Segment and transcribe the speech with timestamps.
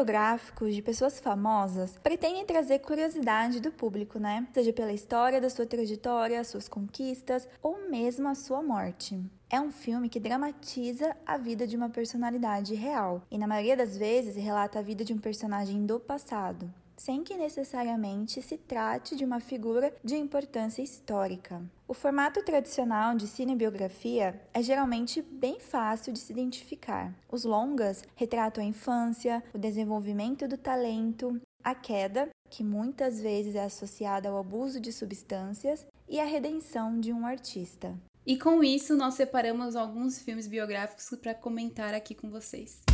[0.00, 4.46] Biográficos de pessoas famosas pretendem trazer curiosidade do público, né?
[4.54, 9.22] Seja pela história da sua trajetória, suas conquistas ou mesmo a sua morte.
[9.50, 13.94] É um filme que dramatiza a vida de uma personalidade real e, na maioria das
[13.94, 19.24] vezes, relata a vida de um personagem do passado, sem que necessariamente se trate de
[19.24, 21.62] uma figura de importância histórica.
[21.88, 27.14] O formato tradicional de cinebiografia é geralmente bem fácil de se identificar.
[27.32, 33.64] Os longas retratam a infância, o desenvolvimento do talento, a queda, que muitas vezes é
[33.64, 37.98] associada ao abuso de substâncias, e a redenção de um artista.
[38.26, 42.89] E com isso, nós separamos alguns filmes biográficos para comentar aqui com vocês.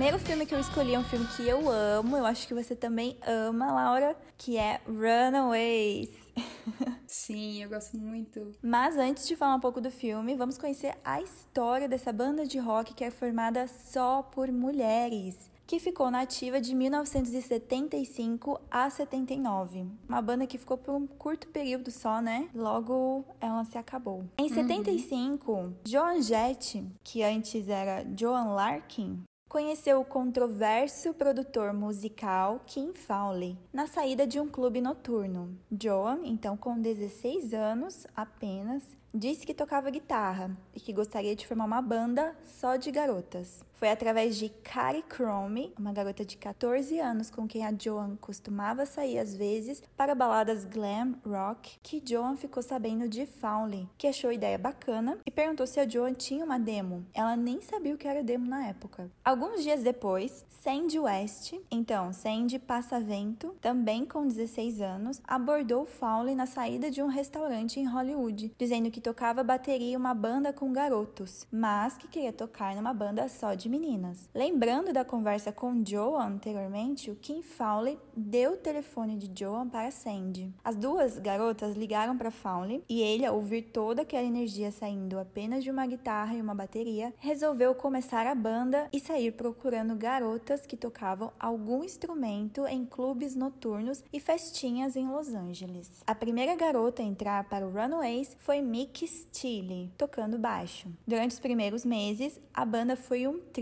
[0.00, 2.74] Primeiro filme que eu escolhi é um filme que eu amo, eu acho que você
[2.74, 6.08] também ama, Laura, que é Runaways.
[7.06, 8.50] Sim, eu gosto muito.
[8.62, 12.58] Mas antes de falar um pouco do filme, vamos conhecer a história dessa banda de
[12.58, 19.86] rock que é formada só por mulheres que ficou na ativa de 1975 a 79.
[20.08, 22.48] Uma banda que ficou por um curto período só, né?
[22.52, 24.24] Logo ela se acabou.
[24.36, 32.94] Em 75, Joan Jett, que antes era Joan Larkin, conheceu o controverso produtor musical Kim
[32.94, 35.58] Fowley na saída de um clube noturno.
[35.72, 41.64] Joan, então com 16 anos apenas, disse que tocava guitarra e que gostaria de formar
[41.64, 43.64] uma banda só de garotas.
[43.80, 48.84] Foi através de Carrie Cromie, uma garota de 14 anos com quem a Joan costumava
[48.84, 54.28] sair às vezes para baladas glam rock, que Joan ficou sabendo de Fowley, que achou
[54.28, 57.06] a ideia bacana e perguntou se a Joan tinha uma demo.
[57.14, 59.10] Ela nem sabia o que era demo na época.
[59.24, 66.44] Alguns dias depois, Sandy West, então Sandy Passavento, também com 16 anos, abordou Fowley na
[66.44, 71.46] saída de um restaurante em Hollywood, dizendo que tocava bateria em uma banda com garotos,
[71.50, 74.28] mas que queria tocar numa banda só de meninas.
[74.34, 79.90] Lembrando da conversa com Joan anteriormente, o Kim Fowley deu o telefone de Joan para
[79.90, 80.52] Sandy.
[80.64, 85.62] As duas garotas ligaram para Fowley e ele, ao ouvir toda aquela energia saindo apenas
[85.62, 90.76] de uma guitarra e uma bateria, resolveu começar a banda e sair procurando garotas que
[90.76, 96.02] tocavam algum instrumento em clubes noturnos e festinhas em Los Angeles.
[96.06, 100.88] A primeira garota a entrar para o Runaways foi Mick Steele, tocando baixo.
[101.06, 103.59] Durante os primeiros meses, a banda foi um trio.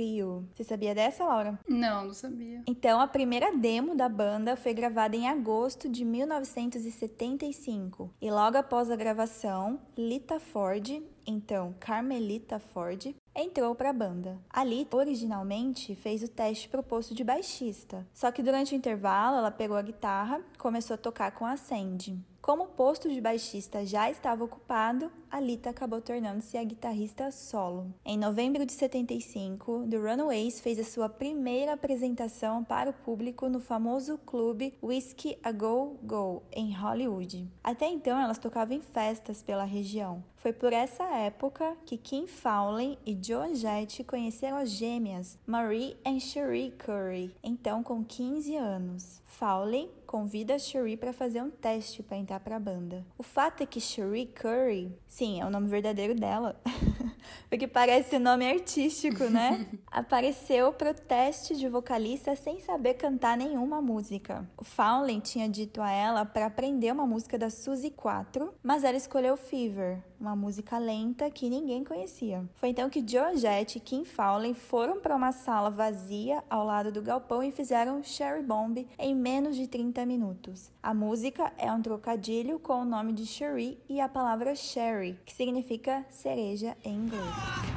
[0.54, 1.58] Você sabia dessa, Laura?
[1.68, 2.62] Não, não sabia.
[2.66, 8.90] Então, a primeira demo da banda foi gravada em agosto de 1975 e logo após
[8.90, 14.38] a gravação, Lita Ford, então Carmelita Ford, entrou para a banda.
[14.48, 18.06] Ali, originalmente, fez o teste proposto de baixista.
[18.14, 22.18] Só que durante o intervalo, ela pegou a guitarra, começou a tocar com a Sandy.
[22.48, 27.92] Como o posto de baixista já estava ocupado, a Lita acabou tornando-se a guitarrista solo.
[28.02, 33.60] Em novembro de 75, The Runaways fez a sua primeira apresentação para o público no
[33.60, 37.46] famoso clube Whiskey A Go Go, em Hollywood.
[37.62, 40.24] Até então, elas tocavam em festas pela região.
[40.36, 46.18] Foi por essa época que Kim Fowley e Joan Jett conheceram as gêmeas Marie e
[46.18, 49.17] Cherie Curry, então com 15 anos.
[49.28, 53.06] Fowley convida Cherie para fazer um teste para entrar para a banda.
[53.16, 56.58] O fato é que Cherie Curry, sim, é o nome verdadeiro dela,
[57.48, 59.68] porque parece um nome artístico, né?
[59.86, 64.48] Apareceu pro teste de vocalista sem saber cantar nenhuma música.
[64.56, 68.96] O Fowley tinha dito a ela para aprender uma música da Suzy 4, mas ela
[68.96, 72.44] escolheu Fever, uma música lenta que ninguém conhecia.
[72.56, 77.02] Foi então que Jett e Kim Fowley foram para uma sala vazia ao lado do
[77.02, 80.70] galpão e fizeram Cherry Bomb em menos de 30 minutos.
[80.82, 85.32] A música é um trocadilho com o nome de Cherie e a palavra cherry, que
[85.32, 87.67] significa cereja em inglês.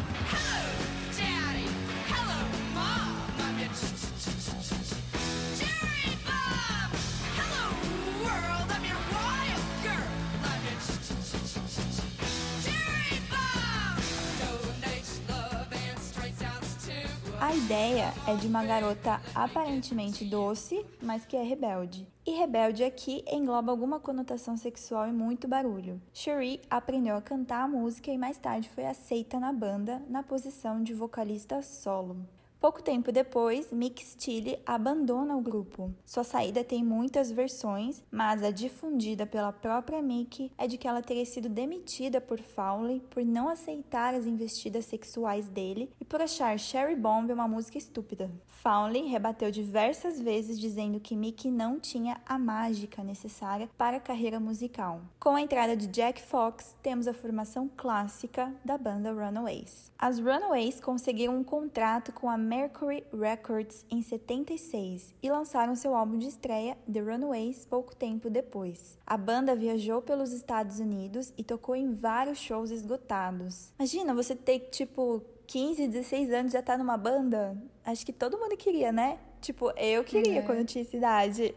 [17.71, 22.06] Ideia é de uma garota aparentemente doce, mas que é rebelde.
[22.25, 26.01] E rebelde aqui engloba alguma conotação sexual e muito barulho.
[26.12, 30.83] Cherie aprendeu a cantar a música e mais tarde foi aceita na banda na posição
[30.83, 32.18] de vocalista solo.
[32.62, 35.92] Pouco tempo depois, Mick Steele abandona o grupo.
[36.06, 41.02] Sua saída tem muitas versões, mas a difundida pela própria Mick é de que ela
[41.02, 46.56] teria sido demitida por Fowley por não aceitar as investidas sexuais dele e por achar
[46.60, 48.30] Cherry Bomb uma música estúpida.
[48.62, 54.40] Fowley rebateu diversas vezes dizendo que Mick não tinha a mágica necessária para a carreira
[54.40, 55.02] musical.
[55.19, 59.92] Com a entrada de Jack Fox, temos a formação clássica da banda Runaways.
[59.98, 66.18] As Runaways conseguiram um contrato com a Mercury Records em 76 e lançaram seu álbum
[66.18, 68.98] de estreia, The Runaways, pouco tempo depois.
[69.07, 73.71] A banda viajou pelos Estados Unidos e tocou em vários shows esgotados.
[73.80, 77.56] Imagina você ter, tipo, 15, 16 anos e já tá numa banda?
[77.86, 79.18] Acho que todo mundo queria, né?
[79.39, 80.42] Tipo, eu queria é.
[80.42, 81.56] quando eu tinha essa idade.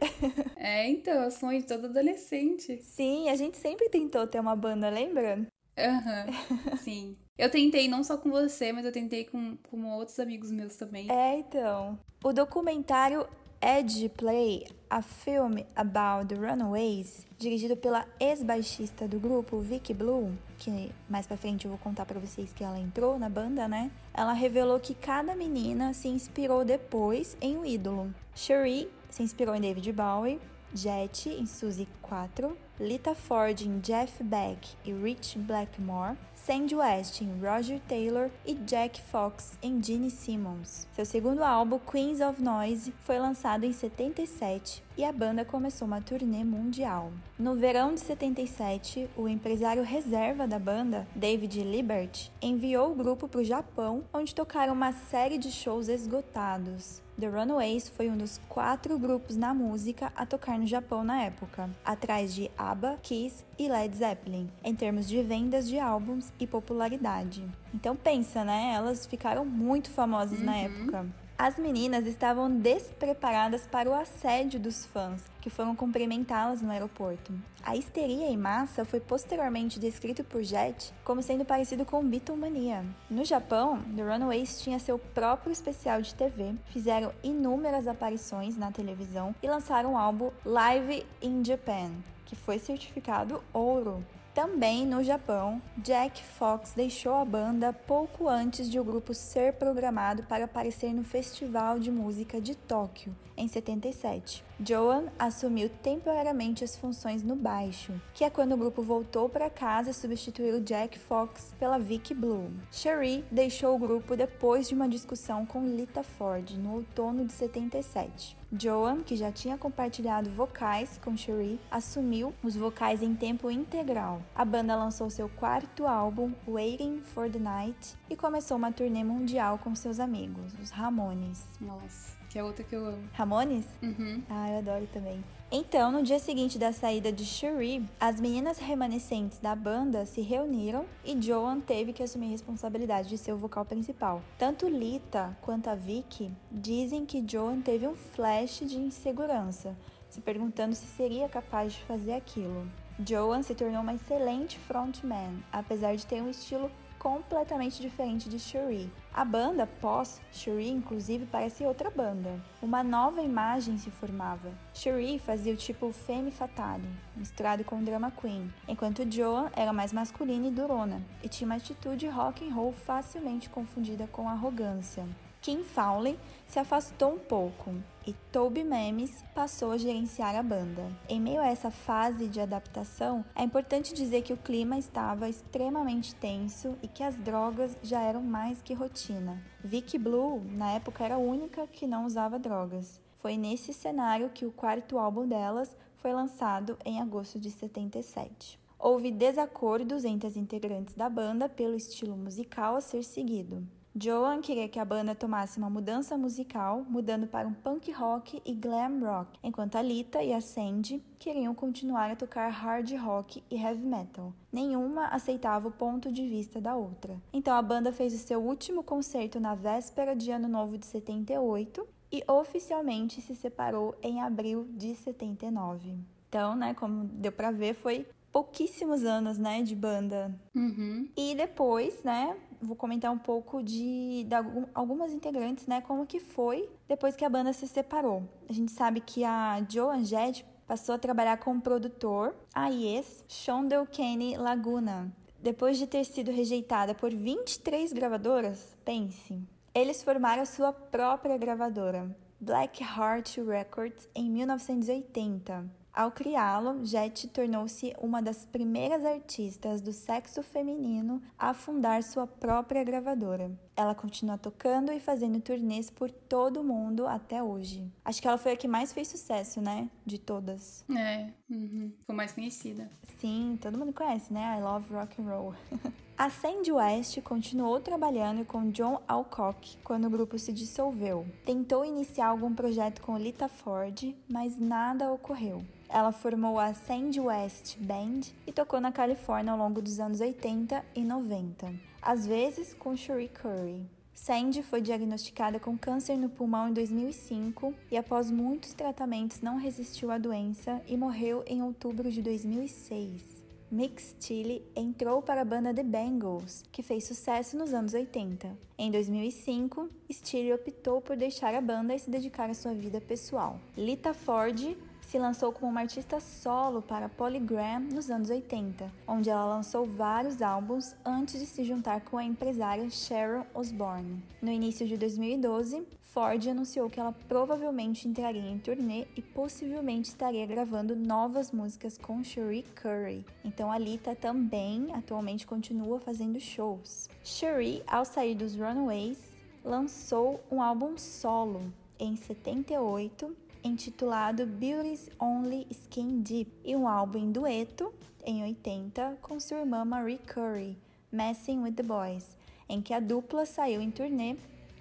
[0.56, 2.80] É, então, é o sonho de todo adolescente.
[2.80, 5.44] Sim, a gente sempre tentou ter uma banda, lembra?
[5.76, 7.16] Uhum, sim.
[7.36, 11.10] Eu tentei não só com você, mas eu tentei com, com outros amigos meus também.
[11.10, 11.98] É, então.
[12.22, 13.26] O documentário
[13.66, 20.92] Edge Play, a filme about the Runaways, dirigido pela ex-baixista do grupo Vicky Blue, que
[21.08, 23.90] mais pra frente eu vou contar para vocês que ela entrou na banda, né?
[24.12, 28.14] Ela revelou que cada menina se inspirou depois em um ídolo.
[28.34, 30.38] Cherie se inspirou em David Bowie,
[30.74, 37.30] Jet em Suzy 4, Lita Ford em Jeff Beck e Rich Blackmore, Sandy West em
[37.40, 40.88] Roger Taylor e Jack Fox em Gene Simmons.
[40.92, 46.00] Seu segundo álbum, Queens of Noise, foi lançado em 77 e a banda começou uma
[46.00, 47.12] turnê mundial.
[47.38, 53.40] No verão de 77, o empresário reserva da banda, David Libert, enviou o grupo para
[53.40, 57.03] o Japão, onde tocaram uma série de shows esgotados.
[57.18, 61.70] The Runaways foi um dos quatro grupos na música a tocar no Japão na época,
[61.84, 67.44] atrás de ABBA, Kiss e Led Zeppelin, em termos de vendas de álbuns e popularidade.
[67.72, 68.72] Então pensa, né?
[68.74, 70.44] Elas ficaram muito famosas uhum.
[70.44, 71.06] na época.
[71.36, 77.32] As meninas estavam despreparadas para o assédio dos fãs, que foram cumprimentá-las no aeroporto.
[77.60, 82.84] A histeria em massa foi posteriormente descrito por Jet como sendo parecido com Beatlemania.
[83.10, 89.34] No Japão, The Runaways tinha seu próprio especial de TV, fizeram inúmeras aparições na televisão
[89.42, 91.90] e lançaram o álbum Live in Japan,
[92.26, 94.04] que foi certificado ouro.
[94.34, 100.24] Também no Japão, Jack Fox deixou a banda pouco antes de o grupo ser programado
[100.24, 104.44] para aparecer no Festival de Música de Tóquio, em 77.
[104.58, 109.90] Joan assumiu temporariamente as funções no baixo, que é quando o grupo voltou para casa
[109.90, 112.50] e substituiu Jack Fox pela Vicky Blue.
[112.72, 118.36] Cherie deixou o grupo depois de uma discussão com Lita Ford no outono de 77.
[118.56, 124.22] Joan, que já tinha compartilhado vocais com Cherie, assumiu os vocais em tempo integral.
[124.34, 129.58] A banda lançou seu quarto álbum, Waiting for the Night, e começou uma turnê mundial
[129.58, 131.44] com seus amigos, os Ramones.
[131.60, 133.08] Nossa, que é outra que eu amo.
[133.12, 133.66] Ramones?
[133.82, 134.22] Uhum.
[134.30, 135.22] Ah, eu adoro também.
[135.56, 140.84] Então, no dia seguinte da saída de Cherie, as meninas remanescentes da banda se reuniram
[141.04, 144.20] e Joan teve que assumir a responsabilidade de ser o vocal principal.
[144.36, 149.76] Tanto Lita quanto a Vicky dizem que Joan teve um flash de insegurança,
[150.10, 152.68] se perguntando se seria capaz de fazer aquilo.
[152.98, 156.68] Joan se tornou uma excelente frontman, apesar de ter um estilo
[157.04, 158.90] completamente diferente de Cherie.
[159.12, 162.42] A banda pós Cherie, inclusive, parece outra banda.
[162.62, 164.50] Uma nova imagem se formava.
[164.72, 170.46] Cherie fazia o tipo Femme Fatale, misturado com drama queen, enquanto Joan era mais masculina
[170.46, 175.04] e durona, e tinha uma atitude rock and roll facilmente confundida com arrogância.
[175.42, 176.18] Kim Fowley
[176.54, 177.74] se afastou um pouco
[178.06, 180.86] e Toby Memes passou a gerenciar a banda.
[181.08, 186.14] Em meio a essa fase de adaptação, é importante dizer que o clima estava extremamente
[186.14, 189.42] tenso e que as drogas já eram mais que rotina.
[189.64, 193.00] Vicky Blue, na época, era a única que não usava drogas.
[193.16, 198.60] Foi nesse cenário que o quarto álbum delas foi lançado em agosto de 77.
[198.78, 203.66] Houve desacordos entre as integrantes da banda pelo estilo musical a ser seguido.
[203.96, 208.52] Joan queria que a banda tomasse uma mudança musical, mudando para um punk rock e
[208.52, 213.54] glam rock, enquanto a Lita e a Sandy queriam continuar a tocar hard rock e
[213.54, 214.32] heavy metal.
[214.52, 217.16] Nenhuma aceitava o ponto de vista da outra.
[217.32, 221.86] Então a banda fez o seu último concerto na véspera de Ano Novo de 78
[222.10, 225.96] e oficialmente se separou em abril de 79.
[226.28, 230.36] Então, né, como deu para ver, foi pouquíssimos anos, né, de banda.
[230.52, 231.08] Uhum.
[231.16, 234.34] E depois, né, vou comentar um pouco de, de
[234.74, 235.80] algumas integrantes, né?
[235.80, 238.22] Como que foi depois que a banda se separou.
[238.48, 243.86] A gente sabe que a Joan Jett passou a trabalhar como produtor, a ex Shondell
[243.86, 245.12] Kenny Laguna.
[245.40, 249.38] Depois de ter sido rejeitada por 23 gravadoras, pense,
[249.74, 255.83] eles formaram sua própria gravadora, Black Heart Records, em 1980.
[255.94, 262.82] Ao criá-lo, Jet tornou-se uma das primeiras artistas do sexo feminino a fundar sua própria
[262.82, 263.56] gravadora.
[263.76, 267.88] Ela continua tocando e fazendo turnês por todo o mundo até hoje.
[268.04, 269.88] Acho que ela foi a que mais fez sucesso, né?
[270.04, 270.84] De todas.
[270.90, 271.92] É, uhum.
[272.04, 272.90] foi mais conhecida.
[273.18, 274.58] Sim, todo mundo conhece, né?
[274.58, 275.54] I love rock and roll.
[276.16, 281.26] A Sandy West continuou trabalhando com John Alcock quando o grupo se dissolveu.
[281.44, 285.64] Tentou iniciar algum projeto com Lita Ford, mas nada ocorreu.
[285.88, 290.84] Ela formou a Sandy West Band e tocou na Califórnia ao longo dos anos 80
[290.94, 293.84] e 90, às vezes com Cherie Curry.
[294.14, 300.12] Sandy foi diagnosticada com câncer no pulmão em 2005 e, após muitos tratamentos, não resistiu
[300.12, 303.43] à doença e morreu em outubro de 2006.
[303.74, 308.56] Mick Steele entrou para a banda The Bangles, que fez sucesso nos anos 80.
[308.78, 313.58] Em 2005, Steele optou por deixar a banda e se dedicar à sua vida pessoal.
[313.76, 314.76] Lita Ford
[315.06, 320.42] se lançou como uma artista solo para Polygram nos anos 80, onde ela lançou vários
[320.42, 324.22] álbuns antes de se juntar com a empresária Sharon Osbourne.
[324.42, 330.46] No início de 2012, Ford anunciou que ela provavelmente entraria em turnê e possivelmente estaria
[330.46, 333.26] gravando novas músicas com Cherie Curry.
[333.44, 337.08] Então a Lita também atualmente continua fazendo shows.
[337.24, 339.18] Cherie, ao sair dos Runaways,
[339.64, 347.32] lançou um álbum solo em 78 intitulado Beauty's Only Skin Deep, e um álbum em
[347.32, 347.92] dueto,
[348.24, 350.76] em 80, com sua irmã Marie Curry,
[351.10, 352.36] Messing with the Boys,
[352.68, 354.36] em que a dupla saiu em turnê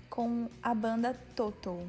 [0.10, 1.80] com a banda Toto.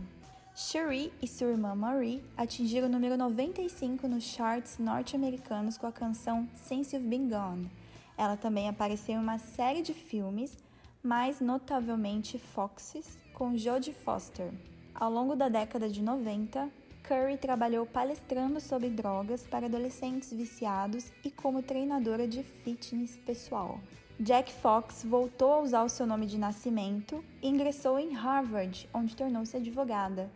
[0.56, 6.48] Cherie e sua irmã Marie atingiram o número 95 nos charts norte-americanos com a canção
[6.54, 7.68] Since You've Been Gone.
[8.16, 10.56] Ela também apareceu em uma série de filmes,
[11.02, 14.52] mais notavelmente Foxes, com Jodie Foster.
[14.94, 16.70] Ao longo da década de 90,
[17.04, 23.78] Curry trabalhou palestrando sobre drogas para adolescentes viciados e como treinadora de fitness pessoal.
[24.18, 29.14] Jack Fox voltou a usar o seu nome de nascimento e ingressou em Harvard, onde
[29.14, 30.30] tornou-se advogada.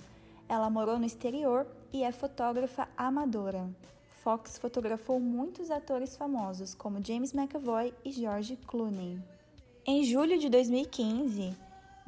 [0.46, 3.66] Ela morou no exterior e é fotógrafa amadora.
[4.22, 9.18] Fox fotografou muitos atores famosos, como James McAvoy e George Clooney.
[9.86, 11.56] Em julho de 2015,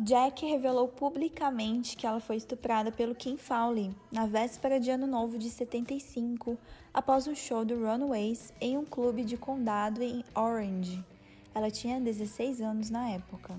[0.02, 5.36] Jack revelou publicamente que ela foi estuprada pelo Kim Fowley na véspera de Ano Novo
[5.36, 6.56] de 75,
[6.92, 11.04] após um show do Runaways em um clube de condado em Orange.
[11.54, 13.54] Ela tinha 16 anos na época.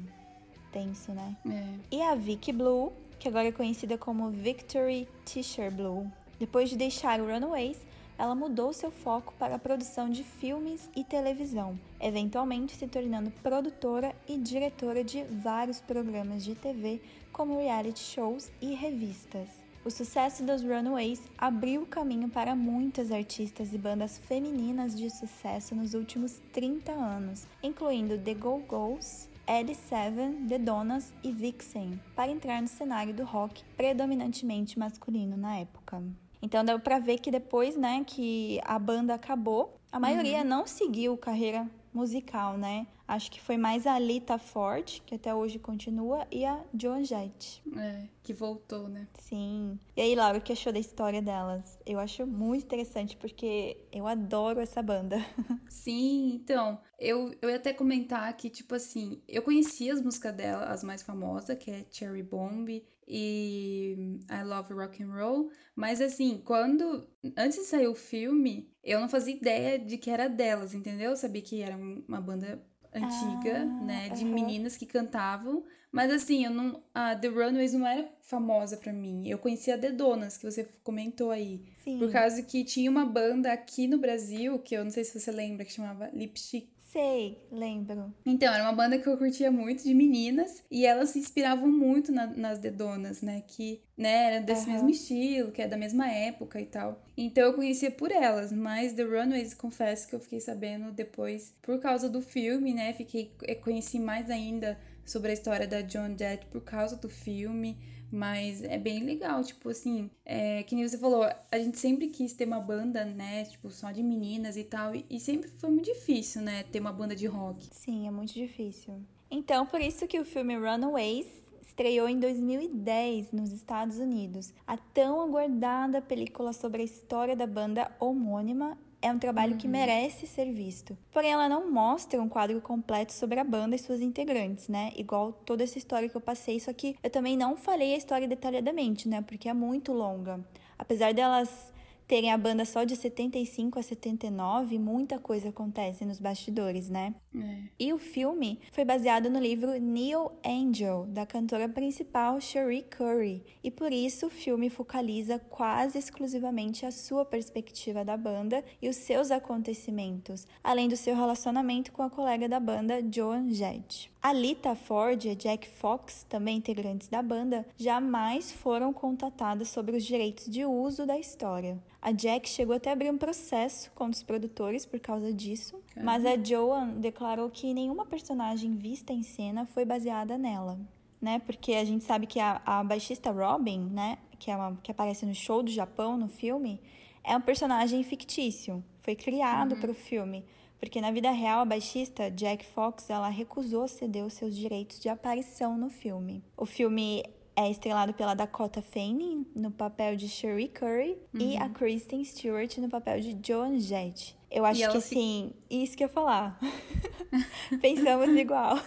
[0.72, 1.38] Tenso, né?
[1.48, 1.96] É.
[1.96, 7.22] E a Vicky Blue, que agora é conhecida como Victory Tisher Blue, depois de deixar
[7.22, 7.78] o Runaways,
[8.22, 14.16] ela mudou seu foco para a produção de filmes e televisão, eventualmente se tornando produtora
[14.28, 17.02] e diretora de vários programas de TV,
[17.34, 19.50] como reality shows e revistas.
[19.84, 25.74] O sucesso dos Runaways abriu o caminho para muitas artistas e bandas femininas de sucesso
[25.74, 32.62] nos últimos 30 anos, incluindo The Go-Go's, Eddie Seven, The Donas e Vixen, para entrar
[32.62, 36.04] no cenário do rock predominantemente masculino na época.
[36.42, 40.48] Então deu para ver que depois, né, que a banda acabou, a maioria uhum.
[40.48, 42.88] não seguiu carreira musical, né?
[43.12, 47.62] Acho que foi mais a Lita Ford, que até hoje continua, e a Joan Jett.
[47.76, 49.06] É, que voltou, né?
[49.16, 49.78] Sim.
[49.98, 51.78] E aí, Laura, o que achou da história delas?
[51.86, 55.18] Eu acho muito interessante, porque eu adoro essa banda.
[55.68, 60.68] Sim, então, eu, eu ia até comentar que, tipo assim, eu conhecia as músicas dela,
[60.68, 66.42] as mais famosas, que é Cherry Bomb e I Love Rock and Roll, mas assim,
[66.46, 71.10] quando antes de sair o filme, eu não fazia ideia de que era delas, entendeu?
[71.10, 76.46] Eu sabia que era uma banda antiga, ah, né, de meninas que cantavam, mas assim,
[76.46, 79.28] eu não a The Runaways não era famosa para mim.
[79.28, 81.66] Eu conhecia a The Donas, que você comentou aí.
[81.84, 82.00] Sim.
[82.00, 85.32] Por causa que tinha uma banda aqui no Brasil, que eu não sei se você
[85.32, 88.14] lembra, que chamava Lipstick Sei, lembro.
[88.26, 92.12] Então, era uma banda que eu curtia muito de meninas e elas se inspiravam muito
[92.12, 93.42] na, nas Dedonas, né?
[93.48, 94.74] Que né, era desse uhum.
[94.74, 97.02] mesmo estilo, que é da mesma época e tal.
[97.16, 101.80] Então eu conhecia por elas, mas The Runaways, confesso que eu fiquei sabendo depois por
[101.80, 102.92] causa do filme, né?
[102.92, 107.78] Fiquei eh, conheci mais ainda sobre a história da John Jett por causa do filme.
[108.12, 112.34] Mas é bem legal, tipo assim, é, que nem você falou, a gente sempre quis
[112.34, 115.86] ter uma banda, né, tipo, só de meninas e tal, e, e sempre foi muito
[115.86, 117.70] difícil, né, ter uma banda de rock.
[117.72, 119.02] Sim, é muito difícil.
[119.30, 121.26] Então, por isso que o filme Runaways
[121.62, 124.54] estreou em 2010 nos Estados Unidos.
[124.68, 129.58] A tão aguardada película sobre a história da banda homônima é um trabalho uhum.
[129.58, 130.98] que merece ser visto.
[131.12, 134.92] Porém, ela não mostra um quadro completo sobre a banda e suas integrantes, né?
[134.96, 138.28] Igual toda essa história que eu passei, só que eu também não falei a história
[138.28, 139.22] detalhadamente, né?
[139.22, 140.40] Porque é muito longa.
[140.78, 141.72] Apesar delas
[142.12, 147.16] terem a banda só de 75 a 79, muita coisa acontece nos bastidores, né?
[147.34, 147.62] É.
[147.80, 153.72] E o filme foi baseado no livro Neil Angel, da cantora principal Cherie Curry, e
[153.72, 159.32] por isso o filme focaliza quase exclusivamente a sua perspectiva da banda e os seus
[159.32, 164.11] acontecimentos, além do seu relacionamento com a colega da banda Joan Jett.
[164.22, 170.46] Alita Ford e Jack Fox, também integrantes da banda, jamais foram contatados sobre os direitos
[170.46, 171.82] de uso da história.
[172.00, 176.24] A Jack chegou até a abrir um processo contra os produtores por causa disso, mas
[176.24, 180.80] a Joan declarou que nenhuma personagem vista em cena foi baseada nela,
[181.20, 181.40] né?
[181.40, 185.26] Porque a gente sabe que a, a baixista Robin, né, que, é uma, que aparece
[185.26, 186.80] no show do Japão no filme,
[187.24, 189.82] é um personagem fictício, foi criado uhum.
[189.82, 190.46] para o filme.
[190.82, 195.10] Porque na vida real, a baixista Jack Fox ela recusou ceder os seus direitos de
[195.10, 196.44] aparição no filme.
[196.58, 197.24] O filme
[197.56, 201.40] é estrelado pela Dakota Fanning no papel de Cherie Curry uhum.
[201.40, 204.36] e a Kristen Stewart no papel de Joan Jett.
[204.50, 206.60] Eu acho que assim, isso que eu ia falar.
[207.80, 208.80] Pensamos igual.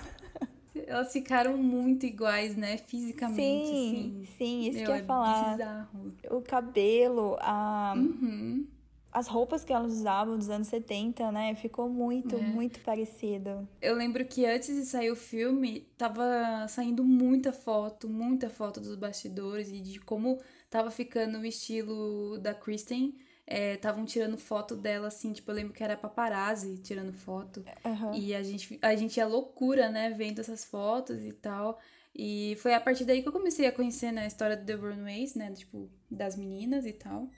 [0.74, 2.76] Elas ficaram muito iguais, né?
[2.76, 3.68] Fisicamente.
[3.68, 4.28] Sim, assim.
[4.36, 5.52] sim, isso Meu, que eu ia é falar.
[5.52, 6.14] Bizarro.
[6.28, 7.94] O cabelo, a.
[7.96, 8.66] Uhum
[9.14, 11.54] as roupas que elas usavam dos anos 70, né?
[11.54, 12.40] Ficou muito, é.
[12.40, 13.66] muito parecido.
[13.80, 18.96] Eu lembro que antes de sair o filme, tava saindo muita foto, muita foto dos
[18.96, 23.14] bastidores e de como tava ficando o estilo da Kristen.
[23.46, 27.64] Estavam é, tirando foto dela, assim, tipo, eu lembro que era paparazzi tirando foto.
[27.84, 28.14] Uhum.
[28.14, 31.78] E a gente, a gente ia loucura, né, vendo essas fotos e tal.
[32.12, 34.74] E foi a partir daí que eu comecei a conhecer, né, a história do The
[34.74, 37.28] Runaways, né, tipo, das meninas e tal.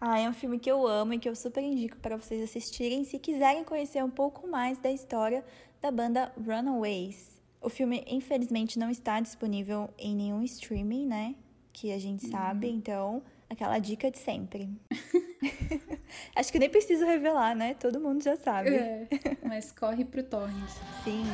[0.00, 3.04] Ah, é um filme que eu amo e que eu super indico para vocês assistirem
[3.04, 5.44] se quiserem conhecer um pouco mais da história
[5.82, 7.38] da banda Runaways.
[7.60, 11.34] O filme, infelizmente, não está disponível em nenhum streaming, né?
[11.70, 12.74] Que a gente sabe, uhum.
[12.74, 14.70] então, aquela dica de sempre.
[16.34, 17.74] Acho que nem preciso revelar, né?
[17.74, 18.70] Todo mundo já sabe.
[18.70, 19.08] É,
[19.46, 20.70] mas corre pro torrent.
[21.04, 21.24] Sim.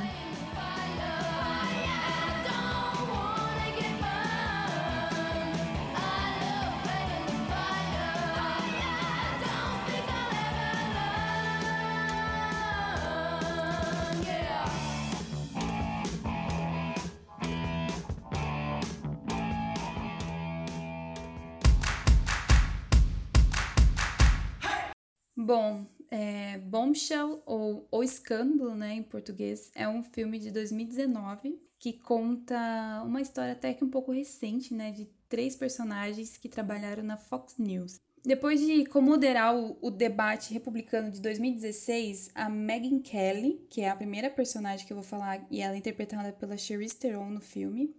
[27.45, 33.53] Ou O Escândalo, né, em português, é um filme de 2019 que conta uma história
[33.53, 38.01] até que um pouco recente, né, de três personagens que trabalharam na Fox News.
[38.25, 43.95] Depois de comoderar o, o, debate republicano de 2016, a Megyn Kelly, que é a
[43.95, 47.95] primeira personagem que eu vou falar, e ela é interpretada pela Charlize Theron no filme,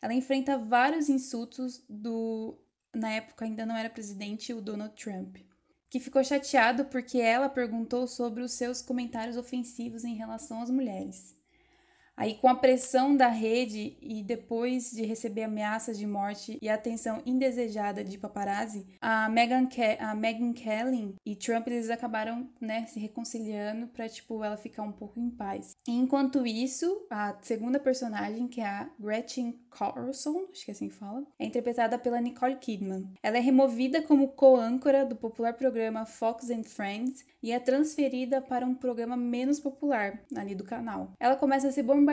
[0.00, 2.56] ela enfrenta vários insultos do,
[2.94, 5.36] na época ainda não era presidente, o Donald Trump
[5.90, 11.35] que ficou chateado porque ela perguntou sobre os seus comentários ofensivos em relação às mulheres.
[12.16, 17.20] Aí, com a pressão da rede e depois de receber ameaças de morte e atenção
[17.26, 22.98] indesejada de paparazzi, a Meghan, Ke a Meghan Kelly e Trump eles acabaram né, se
[22.98, 25.72] reconciliando para tipo ela ficar um pouco em paz.
[25.86, 30.94] Enquanto isso, a segunda personagem, que é a Gretchen Carlson, acho que é assim que
[30.94, 33.12] fala, é interpretada pela Nicole Kidman.
[33.22, 38.64] Ela é removida como co-âncora do popular programa Fox and Friends e é transferida para
[38.64, 41.12] um programa menos popular ali do canal.
[41.20, 42.05] Ela começa a ser bombardeada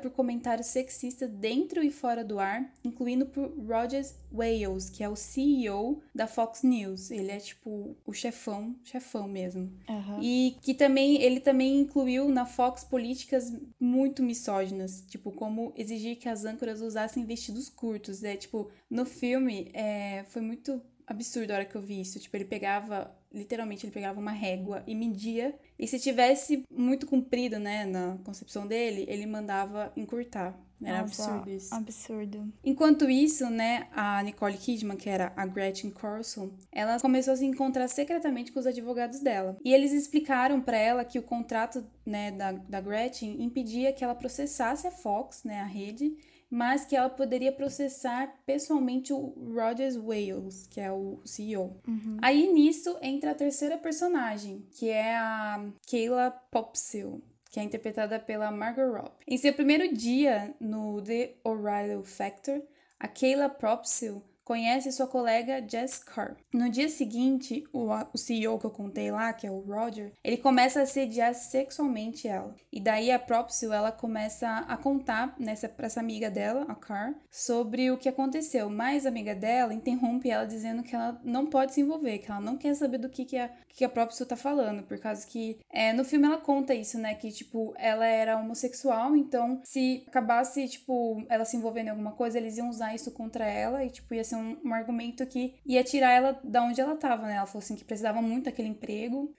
[0.00, 5.16] por comentários sexistas dentro e fora do ar, incluindo por Rogers Wales, que é o
[5.16, 7.10] CEO da Fox News.
[7.10, 9.72] Ele é tipo o chefão, chefão mesmo.
[9.88, 10.22] Uhum.
[10.22, 16.28] E que também ele também incluiu na Fox políticas muito misóginas, tipo como exigir que
[16.28, 18.22] as âncoras usassem vestidos curtos.
[18.22, 22.20] É tipo no filme é, foi muito absurdo a hora que eu vi isso.
[22.20, 25.54] Tipo, ele pegava, literalmente, ele pegava uma régua e media.
[25.78, 30.58] E se tivesse muito comprido, né, na concepção dele, ele mandava encurtar.
[30.82, 31.74] Era Nossa, absurdo isso.
[31.74, 32.52] Absurdo.
[32.64, 37.44] Enquanto isso, né, a Nicole Kidman, que era a Gretchen Carlson, ela começou a se
[37.44, 39.56] encontrar secretamente com os advogados dela.
[39.64, 44.14] E eles explicaram para ela que o contrato, né, da, da Gretchen impedia que ela
[44.14, 46.16] processasse a Fox, né, a rede,
[46.50, 51.80] mas que ela poderia processar pessoalmente o Rogers Wales, que é o CEO.
[51.86, 52.16] Uhum.
[52.22, 57.22] Aí nisso entra a terceira personagem, que é a Kayla Popsil.
[57.50, 59.24] que é interpretada pela Margot Robbie.
[59.26, 62.62] Em seu primeiro dia no The O'Reilly Factor,
[63.00, 66.34] a Kayla Propsil conhece sua colega Jess Carr.
[66.50, 70.38] No dia seguinte, o, o CEO que eu contei lá, que é o Roger, ele
[70.38, 72.56] começa a assediar sexualmente ela.
[72.72, 77.14] E daí a Propsil, ela começa a contar nessa para essa amiga dela, a Carr,
[77.30, 78.70] sobre o que aconteceu.
[78.70, 82.40] Mas a amiga dela interrompe ela dizendo que ela não pode se envolver, que ela
[82.40, 85.60] não quer saber do que, que, a, que a Propsil tá falando, por causa que
[85.70, 90.68] é, no filme ela conta isso, né, que tipo, ela era homossexual, então se acabasse,
[90.68, 94.12] tipo, ela se envolvendo em alguma coisa, eles iam usar isso contra ela e tipo,
[94.12, 97.36] ia ser um, um argumento que ia tirar ela da onde ela tava, né?
[97.36, 99.32] Ela falou assim que precisava muito daquele emprego.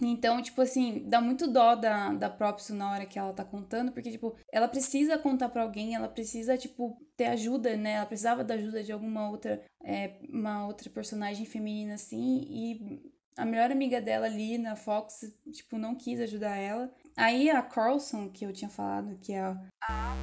[0.00, 3.92] Então, tipo assim, dá muito dó da, da Propso na hora que ela tá contando,
[3.92, 7.92] porque, tipo, ela precisa contar para alguém, ela precisa, tipo, ter ajuda, né?
[7.92, 13.44] Ela precisava da ajuda de alguma outra, é, uma outra personagem feminina, assim, e a
[13.44, 15.20] melhor amiga dela ali na Fox,
[15.52, 16.90] tipo, não quis ajudar ela.
[17.16, 19.56] Aí a Carlson, que eu tinha falado, que é a...
[19.82, 20.14] Ah,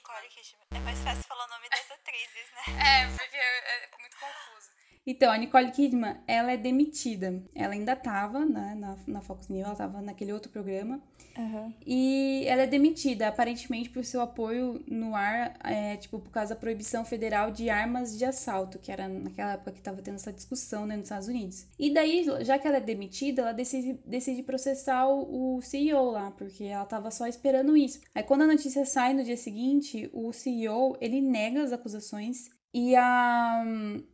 [0.00, 0.66] Nicole Kidman.
[0.72, 2.62] É mais fácil falar o nome das atrizes, né?
[2.80, 4.59] É, porque é, é muito confuso.
[5.06, 7.42] Então, a Nicole Kidman, ela é demitida.
[7.54, 11.02] Ela ainda estava né, na, na Fox News, ela estava naquele outro programa.
[11.38, 11.72] Uhum.
[11.86, 16.60] E ela é demitida, aparentemente, por seu apoio no ar, é, tipo, por causa da
[16.60, 20.84] proibição federal de armas de assalto, que era naquela época que estava tendo essa discussão
[20.84, 21.66] né, nos Estados Unidos.
[21.78, 26.30] E daí, já que ela é demitida, ela decide, decide processar o, o CEO lá,
[26.32, 28.00] porque ela estava só esperando isso.
[28.14, 32.94] Aí, quando a notícia sai no dia seguinte, o CEO, ele nega as acusações e
[32.94, 33.64] a,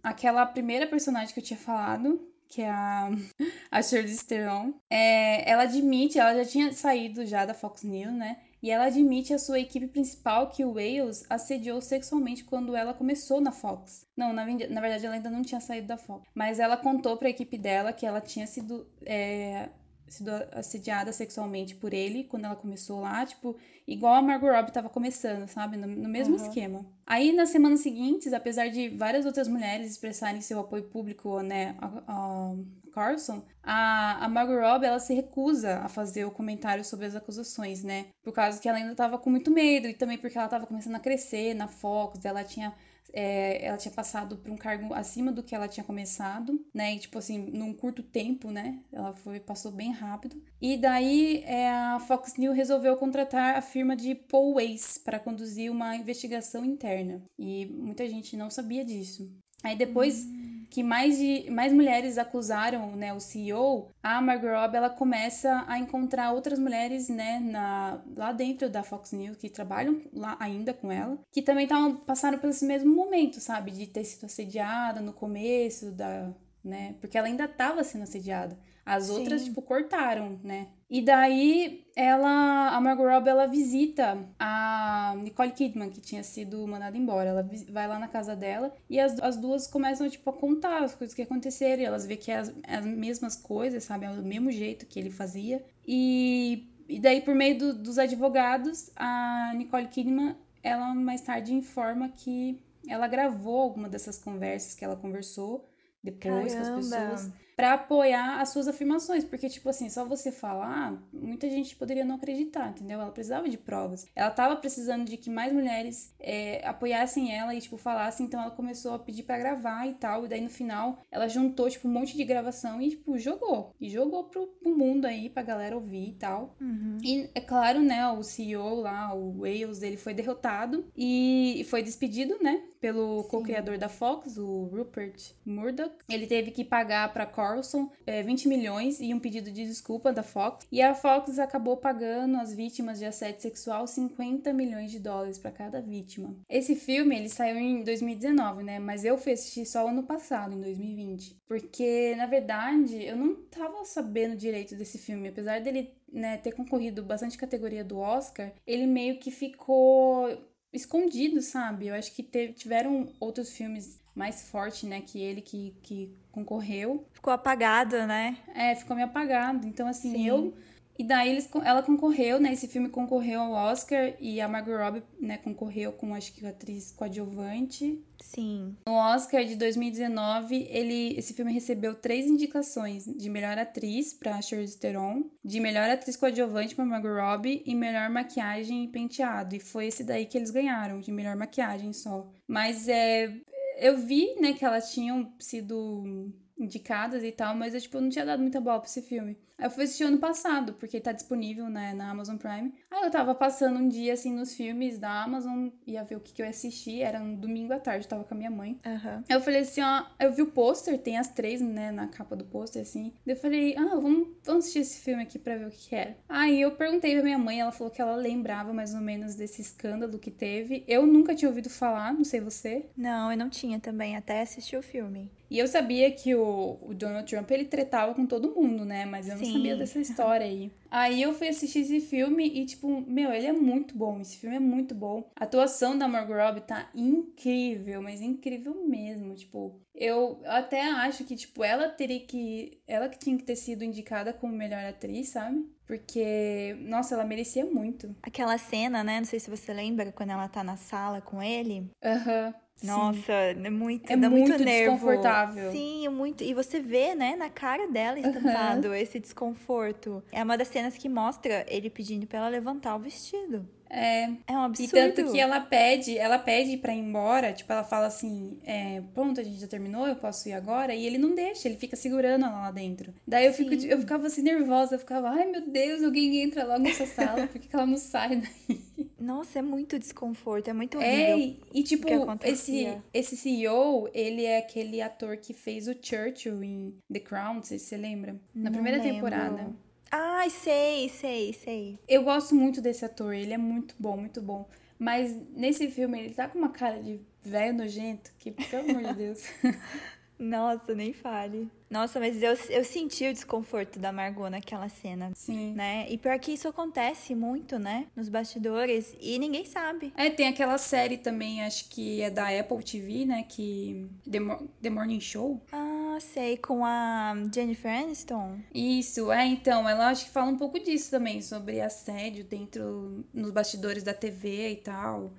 [0.03, 3.11] aquela primeira personagem que eu tinha falado, que é a,
[3.71, 8.39] a Charlize Theron, é, ela admite, ela já tinha saído já da Fox News, né?
[8.63, 13.41] E ela admite a sua equipe principal que o Wales assediou sexualmente quando ela começou
[13.41, 14.07] na Fox.
[14.17, 16.27] Não, na, na verdade ela ainda não tinha saído da Fox.
[16.35, 19.69] Mas ela contou para a equipe dela que ela tinha sido é,
[20.09, 24.89] sido assediada sexualmente por ele quando ela começou lá, tipo, igual a Margot Robbie tava
[24.89, 25.77] começando, sabe?
[25.77, 26.43] No, no mesmo uhum.
[26.43, 26.87] esquema.
[27.07, 32.03] Aí, nas semanas seguintes, apesar de várias outras mulheres expressarem seu apoio público, né, a,
[32.07, 32.57] a
[32.97, 37.85] Carson, a, a Margot Robbie, ela se recusa a fazer o comentário sobre as acusações,
[37.85, 38.07] né?
[38.23, 40.95] Por causa que ela ainda tava com muito medo e também porque ela tava começando
[40.95, 42.75] a crescer na Fox, ela tinha
[43.17, 46.95] é, ela tinha passado por um cargo acima do que ela tinha começado, né?
[46.95, 48.79] E, tipo assim, num curto tempo, né?
[48.93, 50.37] Ela foi, passou bem rápido.
[50.61, 55.73] E daí é, a Fox News resolveu contratar a firma de Paul Weiss para conduzir
[55.73, 57.23] uma investigação interna.
[57.39, 59.33] E muita gente não sabia disso.
[59.63, 60.27] Aí depois.
[60.27, 65.65] Hum que mais, de, mais mulheres acusaram né, o CEO, a Margot Robbie ela começa
[65.67, 70.73] a encontrar outras mulheres né, na, lá dentro da Fox News que trabalham lá ainda
[70.75, 75.13] com ela, que também estavam passaram pelo mesmo momento, sabe, de ter sido assediada no
[75.13, 78.59] começo da, né, porque ela ainda estava sendo assediada.
[78.87, 79.19] As Sim.
[79.19, 80.69] outras, tipo, cortaram, né?
[80.89, 86.97] E daí, ela, a Margot Robbie, ela visita a Nicole Kidman, que tinha sido mandada
[86.97, 87.31] embora.
[87.31, 90.95] Ela vai lá na casa dela e as, as duas começam, tipo, a contar as
[90.95, 91.83] coisas que aconteceram.
[91.83, 94.07] E elas vê que é as, é as mesmas coisas, sabe?
[94.07, 95.65] É o mesmo jeito que ele fazia.
[95.85, 102.09] E, e daí, por meio do, dos advogados, a Nicole Kidman, ela mais tarde informa
[102.11, 105.69] que ela gravou alguma dessas conversas que ela conversou
[106.05, 106.73] depois Caramba.
[106.73, 111.49] com as pessoas para apoiar as suas afirmações, porque tipo assim, só você falar, muita
[111.49, 113.01] gente poderia não acreditar, entendeu?
[113.01, 114.07] Ela precisava de provas.
[114.15, 118.51] Ela tava precisando de que mais mulheres é, apoiassem ela e tipo falassem, então ela
[118.51, 121.93] começou a pedir para gravar e tal, e daí no final ela juntou tipo um
[121.93, 126.11] monte de gravação e tipo jogou e jogou pro, pro mundo aí pra galera ouvir
[126.11, 126.55] e tal.
[126.61, 126.99] Uhum.
[127.03, 132.37] E é claro, né, o CEO lá, o Wales, ele foi derrotado e foi despedido,
[132.43, 132.63] né?
[132.87, 135.93] Pelo co-criador da Fox, o Rupert Murdoch.
[136.09, 140.23] Ele teve que pagar para Carlson é, 20 milhões e um pedido de desculpa da
[140.23, 140.65] Fox.
[140.71, 145.51] E a Fox acabou pagando às vítimas de assédio sexual 50 milhões de dólares para
[145.51, 146.37] cada vítima.
[146.49, 148.79] Esse filme ele saiu em 2019, né?
[148.79, 151.41] Mas eu fui assistir só ano passado, em 2020.
[151.49, 155.27] Porque, na verdade, eu não tava sabendo direito desse filme.
[155.27, 160.31] Apesar dele né, ter concorrido bastante categoria do Oscar, ele meio que ficou
[160.77, 161.89] escondido, sabe?
[161.89, 167.07] Eu acho que teve, tiveram outros filmes mais fortes, né, que ele que, que concorreu.
[167.13, 168.39] Ficou apagado, né?
[168.55, 169.67] É, ficou meio apagado.
[169.67, 170.27] Então, assim, Sim.
[170.27, 170.55] eu
[170.99, 172.53] e daí eles, ela concorreu, né?
[172.53, 176.51] Esse filme concorreu ao Oscar e a Margot Robbie, né, concorreu com acho que a
[176.51, 178.03] atriz coadjuvante.
[178.21, 178.77] Sim.
[178.87, 184.79] No Oscar de 2019, ele, esse filme recebeu três indicações de melhor atriz para Charlize
[184.79, 189.55] Theron, de melhor atriz coadjuvante para Margot Robbie e melhor maquiagem e penteado.
[189.55, 192.27] E foi esse daí que eles ganharam, de melhor maquiagem só.
[192.49, 193.33] Mas é,
[193.79, 198.25] eu vi, né, que elas tinham sido indicadas e tal, mas eu, tipo, não tinha
[198.25, 199.37] dado muita bola pra esse filme.
[199.59, 202.75] Aí eu fui assistir ano passado, porque tá disponível, né, na Amazon Prime.
[202.91, 206.35] Aí eu tava passando um dia, assim, nos filmes da Amazon, ia ver o que,
[206.35, 208.79] que eu ia assistir, era um domingo à tarde, eu tava com a minha mãe.
[208.85, 209.23] Uhum.
[209.29, 212.37] Aí eu falei assim, ó, eu vi o pôster, tem as três, né, na capa
[212.37, 213.15] do pôster, assim.
[213.25, 215.95] Daí eu falei, ah, vamos, vamos assistir esse filme aqui pra ver o que, que
[215.95, 216.17] era.
[216.29, 219.63] Aí eu perguntei pra minha mãe, ela falou que ela lembrava mais ou menos desse
[219.63, 220.85] escândalo que teve.
[220.87, 222.91] Eu nunca tinha ouvido falar, não sei você.
[222.95, 225.31] Não, eu não tinha também, até assistir o filme.
[225.51, 229.05] E eu sabia que o, o, Donald Trump, ele tretava com todo mundo, né?
[229.05, 230.73] Mas eu não sabia dessa história aí.
[230.91, 234.21] Aí eu fui assistir esse filme e, tipo, meu, ele é muito bom.
[234.21, 235.31] Esse filme é muito bom.
[235.37, 239.35] A atuação da Margot Robbie tá incrível, mas incrível mesmo.
[239.35, 242.81] Tipo, eu até acho que, tipo, ela teria que...
[242.87, 245.65] Ela que tinha que ter sido indicada como melhor atriz, sabe?
[245.87, 248.15] Porque, nossa, ela merecia muito.
[248.23, 249.19] Aquela cena, né?
[249.19, 251.89] Não sei se você lembra, quando ela tá na sala com ele.
[252.03, 252.47] Aham.
[252.49, 252.66] Uhum.
[252.83, 254.93] Nossa, é muito, é dá muito, muito nervo.
[254.93, 255.73] desconfortável.
[255.73, 256.45] Sim, muito.
[256.45, 258.95] E você vê, né, na cara dela estampado uhum.
[258.95, 260.23] esse desconforto.
[260.31, 263.67] É uma das cenas que mostra ele pedindo pra ela levantar o vestido.
[263.89, 264.25] É.
[264.47, 264.97] É um absurdo.
[264.97, 269.03] E tanto que ela pede, ela pede pra ir embora, tipo, ela fala assim, é,
[269.15, 270.95] pronto, a gente já terminou, eu posso ir agora?
[270.95, 273.15] E ele não deixa, ele fica segurando ela lá dentro.
[273.27, 276.81] Daí eu, fico, eu ficava assim nervosa, eu ficava, ai meu Deus, alguém entra logo
[276.81, 278.86] nessa sala, por que, que ela não sai daí?
[279.27, 281.61] Nossa, é muito desconforto, é muito é, horrível.
[281.67, 282.07] É, e tipo,
[282.45, 287.63] esse, esse CEO, ele é aquele ator que fez o Churchill em The Crown, não
[287.65, 288.41] sei se você lembra.
[288.55, 289.15] Na primeira lembro.
[289.15, 289.75] temporada.
[290.13, 291.99] Ai, sei, sei, sei.
[292.07, 294.69] Eu gosto muito desse ator, ele é muito bom, muito bom.
[294.97, 299.15] Mas nesse filme ele tá com uma cara de velho nojento que, pelo amor de
[299.15, 299.43] Deus.
[300.39, 301.69] Nossa, nem fale.
[301.89, 305.31] Nossa, mas eu, eu senti o desconforto da Margot naquela cena.
[305.35, 305.73] Sim.
[305.75, 306.07] Né?
[306.11, 308.07] E pior que isso acontece muito, né?
[308.17, 309.15] Nos bastidores.
[309.21, 310.13] E ninguém sabe.
[310.17, 313.45] É, tem aquela série também, acho que é da Apple TV, né?
[313.49, 314.09] Que.
[314.29, 315.63] The, Mo The Morning Show.
[315.73, 316.57] Ah, sei.
[316.57, 318.59] Com a Jennifer Aniston.
[318.75, 319.89] Isso, é, então.
[319.89, 323.25] Ela acho que fala um pouco disso também, sobre assédio dentro.
[323.33, 325.33] nos bastidores da TV e tal.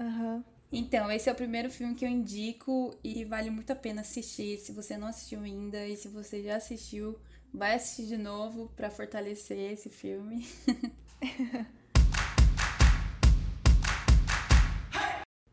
[0.00, 0.34] Aham.
[0.36, 0.51] Uhum.
[0.74, 4.58] Então, esse é o primeiro filme que eu indico e vale muito a pena assistir.
[4.58, 7.20] Se você não assistiu ainda e se você já assistiu,
[7.52, 10.46] vai assistir de novo para fortalecer esse filme.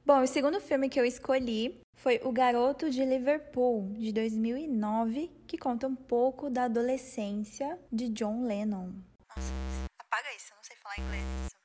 [0.06, 5.58] Bom, o segundo filme que eu escolhi foi O Garoto de Liverpool, de 2009, que
[5.58, 8.94] conta um pouco da adolescência de John Lennon.
[9.36, 9.54] Nossa,
[10.00, 11.59] apaga isso, eu não sei falar inglês, não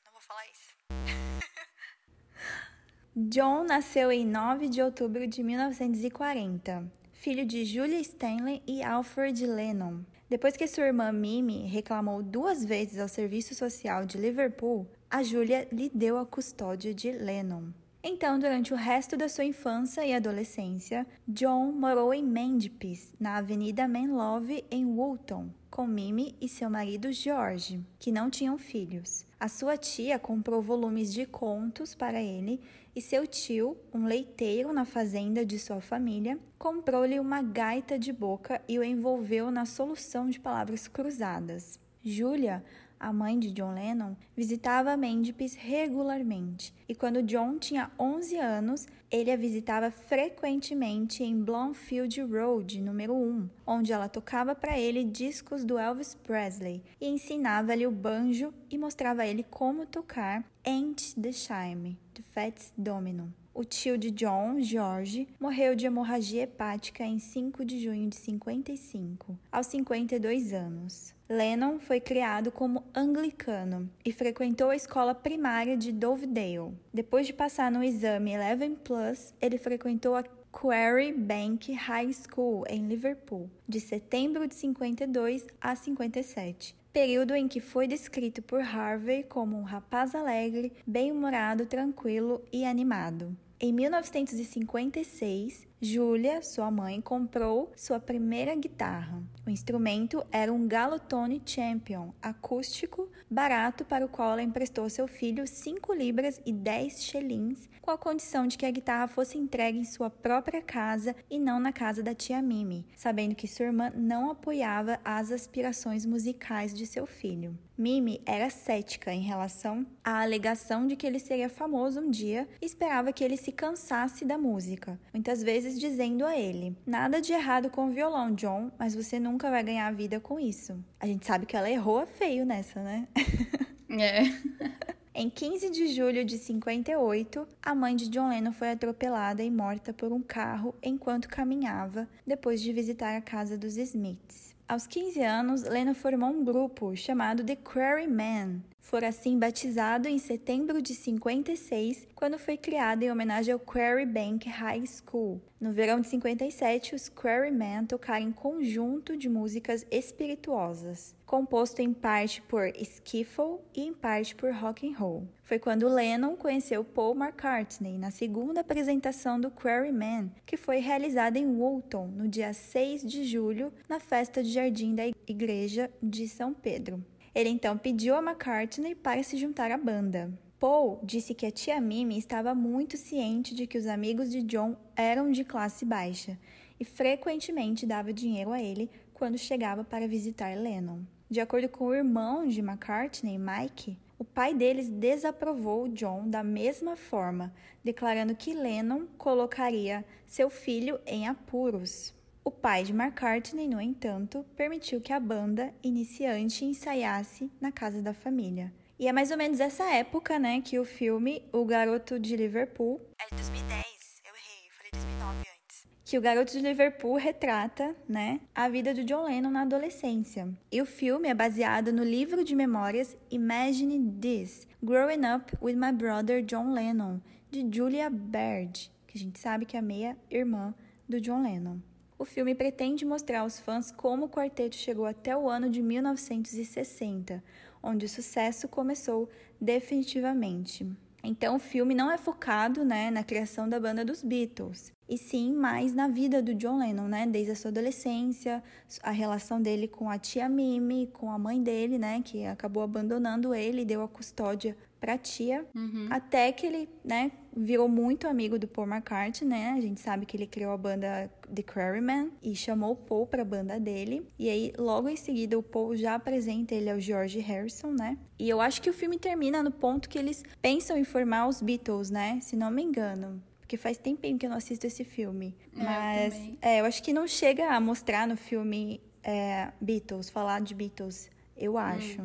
[3.16, 10.00] John nasceu em 9 de outubro de 1940, filho de Julia Stanley e Alfred Lennon.
[10.28, 15.68] Depois que sua irmã Mimi reclamou duas vezes ao Serviço Social de Liverpool, a Julia
[15.70, 17.68] lhe deu a custódia de Lennon.
[18.02, 23.86] Então, durante o resto da sua infância e adolescência, John morou em Mendipes, na Avenida
[23.86, 29.24] Menlove, em Woolton, com Mimi e seu marido George, que não tinham filhos.
[29.40, 32.60] A sua tia comprou volumes de contos para ele
[32.94, 38.62] e seu tio, um leiteiro na fazenda de sua família, comprou-lhe uma gaita de boca
[38.68, 41.80] e o envolveu na solução de palavras cruzadas.
[42.04, 42.62] Julia
[43.04, 49.30] a mãe de John Lennon, visitava Mendipes regularmente, e quando John tinha 11 anos, ele
[49.30, 55.78] a visitava frequentemente em Blomfield Road, número 1, onde ela tocava para ele discos do
[55.78, 61.98] Elvis Presley e ensinava-lhe o banjo e mostrava a ele como tocar Ain't the Chime,
[62.14, 63.30] do Fats Domino.
[63.52, 69.38] O tio de John, George, morreu de hemorragia hepática em 5 de junho de 55,
[69.52, 71.13] aos 52 anos.
[71.28, 76.74] Lennon foi criado como anglicano e frequentou a escola primária de Dovedale.
[76.92, 82.86] Depois de passar no exame Eleven Plus, ele frequentou a Quarry Bank High School em
[82.86, 89.56] Liverpool, de setembro de 52 a 57, período em que foi descrito por Harvey como
[89.56, 93.34] um rapaz alegre, bem-humorado, tranquilo e animado.
[93.58, 99.22] Em 1956, Julia, sua mãe, comprou sua primeira guitarra.
[99.46, 105.46] O instrumento era um Galotone Champion acústico, barato, para o qual ela emprestou seu filho
[105.46, 109.84] 5 libras e 10 shillings, com a condição de que a guitarra fosse entregue em
[109.84, 114.30] sua própria casa e não na casa da tia Mimi, sabendo que sua irmã não
[114.30, 117.58] apoiava as aspirações musicais de seu filho.
[117.76, 122.66] Mimi era cética em relação à alegação de que ele seria famoso um dia e
[122.66, 127.70] esperava que ele se cansasse da música, muitas vezes dizendo a ele: Nada de errado
[127.70, 130.82] com o violão, John, mas você nunca vai ganhar vida com isso.
[130.98, 133.08] A gente sabe que ela errou feio nessa, né?
[133.96, 134.22] É.
[135.16, 139.92] Em 15 de julho de 58, a mãe de John Lennon foi atropelada e morta
[139.92, 144.53] por um carro enquanto caminhava depois de visitar a casa dos Smiths.
[144.66, 148.64] Aos 15 anos, Lennon formou um grupo chamado The Quarrymen.
[148.80, 154.48] Foi assim batizado em setembro de 56, quando foi criado em homenagem ao Quarry Bank
[154.48, 155.42] High School.
[155.60, 162.40] No verão de 57, os Quarrymen tocaram em conjunto de músicas espirituosas, composto em parte
[162.42, 165.26] por skiffle e em parte por rock and roll.
[165.42, 171.44] Foi quando Lennon conheceu Paul McCartney na segunda apresentação do Quarrymen, que foi realizada em
[171.44, 177.04] Woolton no dia 6 de julho, na festa de jardim da igreja de São Pedro.
[177.34, 180.32] Ele então pediu a McCartney para se juntar à banda.
[180.60, 184.76] Paul disse que a tia Mimi estava muito ciente de que os amigos de John
[184.94, 186.38] eram de classe baixa
[186.78, 191.00] e frequentemente dava dinheiro a ele quando chegava para visitar Lennon.
[191.30, 196.96] De acordo com o irmão de McCartney, Mike, o pai deles desaprovou John da mesma
[196.96, 202.14] forma, declarando que Lennon colocaria seu filho em apuros.
[202.44, 208.12] O pai de McCartney, no entanto, permitiu que a banda iniciante ensaiasse na casa da
[208.12, 208.72] família.
[208.98, 213.00] E é mais ou menos essa época, né, que o filme O Garoto de Liverpool.
[213.18, 215.86] É de 2010, eu errei, falei 2009 antes.
[216.04, 220.52] Que o Garoto de Liverpool retrata, né, a vida do John Lennon na adolescência.
[220.70, 225.92] E o filme é baseado no livro de memórias Imagine This: Growing Up with My
[225.92, 230.74] Brother John Lennon, de Julia Baird, que a gente sabe que é a meia-irmã
[231.08, 231.78] do John Lennon.
[232.18, 237.42] O filme pretende mostrar aos fãs como o quarteto chegou até o ano de 1960,
[237.82, 240.86] onde o sucesso começou definitivamente.
[241.22, 245.52] Então, o filme não é focado né, na criação da banda dos Beatles, e sim
[245.52, 248.62] mais na vida do John Lennon, né, desde a sua adolescência,
[249.02, 253.54] a relação dele com a tia Mimi, com a mãe dele, né, que acabou abandonando
[253.54, 256.06] ele e deu a custódia pra tia, Uhum.
[256.08, 259.74] até que ele, né, virou muito amigo do Paul McCartney, né?
[259.76, 263.44] A gente sabe que ele criou a banda The Quarrymen e chamou o Paul pra
[263.44, 264.26] banda dele.
[264.38, 268.16] E aí, logo em seguida, o Paul já apresenta ele ao George Harrison, né?
[268.38, 271.60] E eu acho que o filme termina no ponto que eles pensam em formar os
[271.60, 272.38] Beatles, né?
[272.40, 273.42] Se não me engano.
[273.64, 275.56] Porque faz tempinho que eu não assisto esse filme.
[275.74, 276.58] É, eu Mas, também.
[276.60, 281.30] é, eu acho que não chega a mostrar no filme é, Beatles, falar de Beatles,
[281.56, 282.20] eu acho.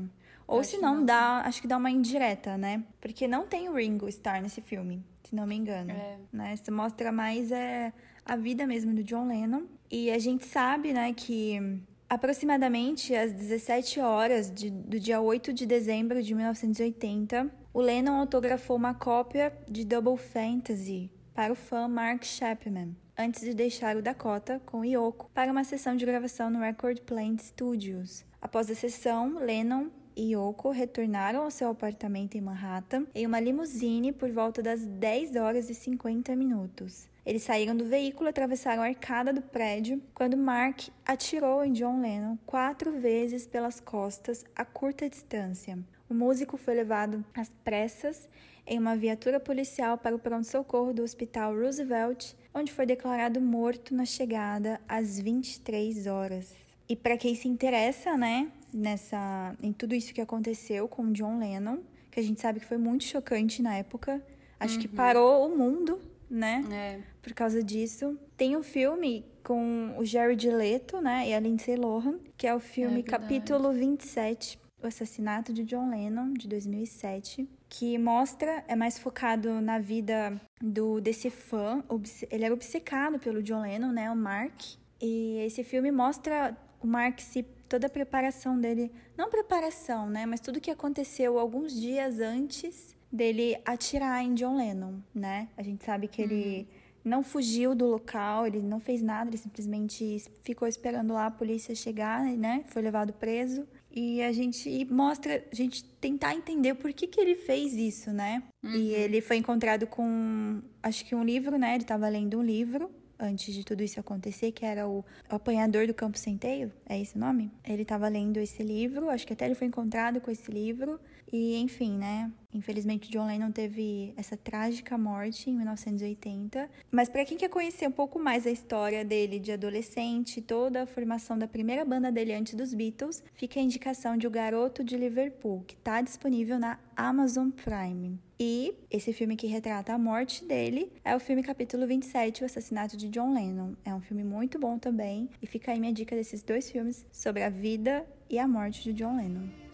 [0.46, 2.84] Ou acho se que não, não, dá, acho que dá uma indireta, né?
[3.00, 5.92] Porque não tem o Ringo Starr nesse filme, se não me engano.
[5.92, 6.18] É.
[6.34, 6.54] Né?
[6.54, 7.94] Isso mostra mais é,
[8.26, 9.64] a vida mesmo do John Lennon.
[9.90, 15.66] E a gente sabe, né, que aproximadamente às 17 horas de- do dia 8 de
[15.66, 22.26] dezembro de 1980, o Lennon autografou uma cópia de Double Fantasy para o fã Mark
[22.26, 27.00] Chapman, antes de deixar o Dakota com Yoko para uma sessão de gravação no Record
[27.04, 28.26] Plant Studios.
[28.42, 34.12] Após a sessão, Lennon e Yoko retornaram ao seu apartamento em Manhattan em uma limusine
[34.12, 37.08] por volta das 10 horas e 50 minutos.
[37.26, 42.02] Eles saíram do veículo e atravessaram a arcada do prédio quando Mark atirou em John
[42.02, 45.80] Lennon quatro vezes pelas costas a curta distância.
[46.10, 48.28] O músico foi levado às pressas
[48.70, 54.06] em uma viatura policial para o pronto-socorro do Hospital Roosevelt, onde foi declarado morto na
[54.06, 56.54] chegada às 23 horas.
[56.88, 61.80] E para quem se interessa, né, nessa em tudo isso que aconteceu com John Lennon,
[62.12, 64.24] que a gente sabe que foi muito chocante na época,
[64.60, 66.64] acho que parou o mundo, né?
[66.72, 67.00] É.
[67.24, 68.18] por causa disso.
[68.38, 72.60] Tem um filme com o Jared Leto, né, e a Lindsay Lohan, que é o
[72.60, 73.24] filme verdade.
[73.24, 79.78] Capítulo 27, O Assassinato de John Lennon, de 2007, que mostra, é mais focado na
[79.78, 81.84] vida do desse fã,
[82.32, 84.60] ele era obcecado pelo John Lennon, né, o Mark,
[85.00, 90.40] e esse filme mostra o Mark se toda a preparação dele, não preparação, né, mas
[90.40, 95.50] tudo que aconteceu alguns dias antes dele atirar em John Lennon, né?
[95.58, 96.68] A gente sabe que ele
[97.04, 101.74] não fugiu do local, ele não fez nada, ele simplesmente ficou esperando lá a polícia
[101.74, 102.64] chegar, né?
[102.68, 103.68] Foi levado preso.
[103.92, 108.44] E a gente mostra, a gente tentar entender por que, que ele fez isso, né?
[108.64, 111.74] E ele foi encontrado com, acho que um livro, né?
[111.74, 115.00] Ele estava lendo um livro antes de tudo isso acontecer, que era o,
[115.30, 117.52] o Apanhador do Campo Centeio, é esse o nome?
[117.68, 121.00] Ele estava lendo esse livro, acho que até ele foi encontrado com esse livro.
[121.32, 122.32] E, enfim, né?
[122.52, 126.70] Infelizmente, John Lennon teve essa trágica morte em 1980.
[126.92, 130.88] Mas para quem quer conhecer um pouco mais a história dele de adolescente, toda a
[130.88, 134.98] formação da primeira banda dele antes dos Beatles, fica a indicação de O Garoto de
[134.98, 138.20] Liverpool, que está disponível na Amazon Prime.
[138.40, 142.98] E esse filme que retrata a morte dele é o filme Capítulo 27, O Assassinato
[142.98, 143.74] de John Lennon.
[143.86, 145.30] É um filme muito bom também.
[145.42, 148.94] E fica aí minha dica desses dois filmes sobre a vida e a morte de
[148.94, 149.69] John Lennon.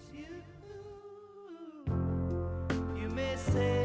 [3.55, 3.84] Say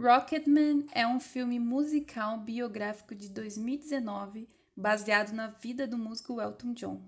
[0.00, 7.02] Rocketman é um filme musical biográfico de 2019 baseado na vida do músico Elton John.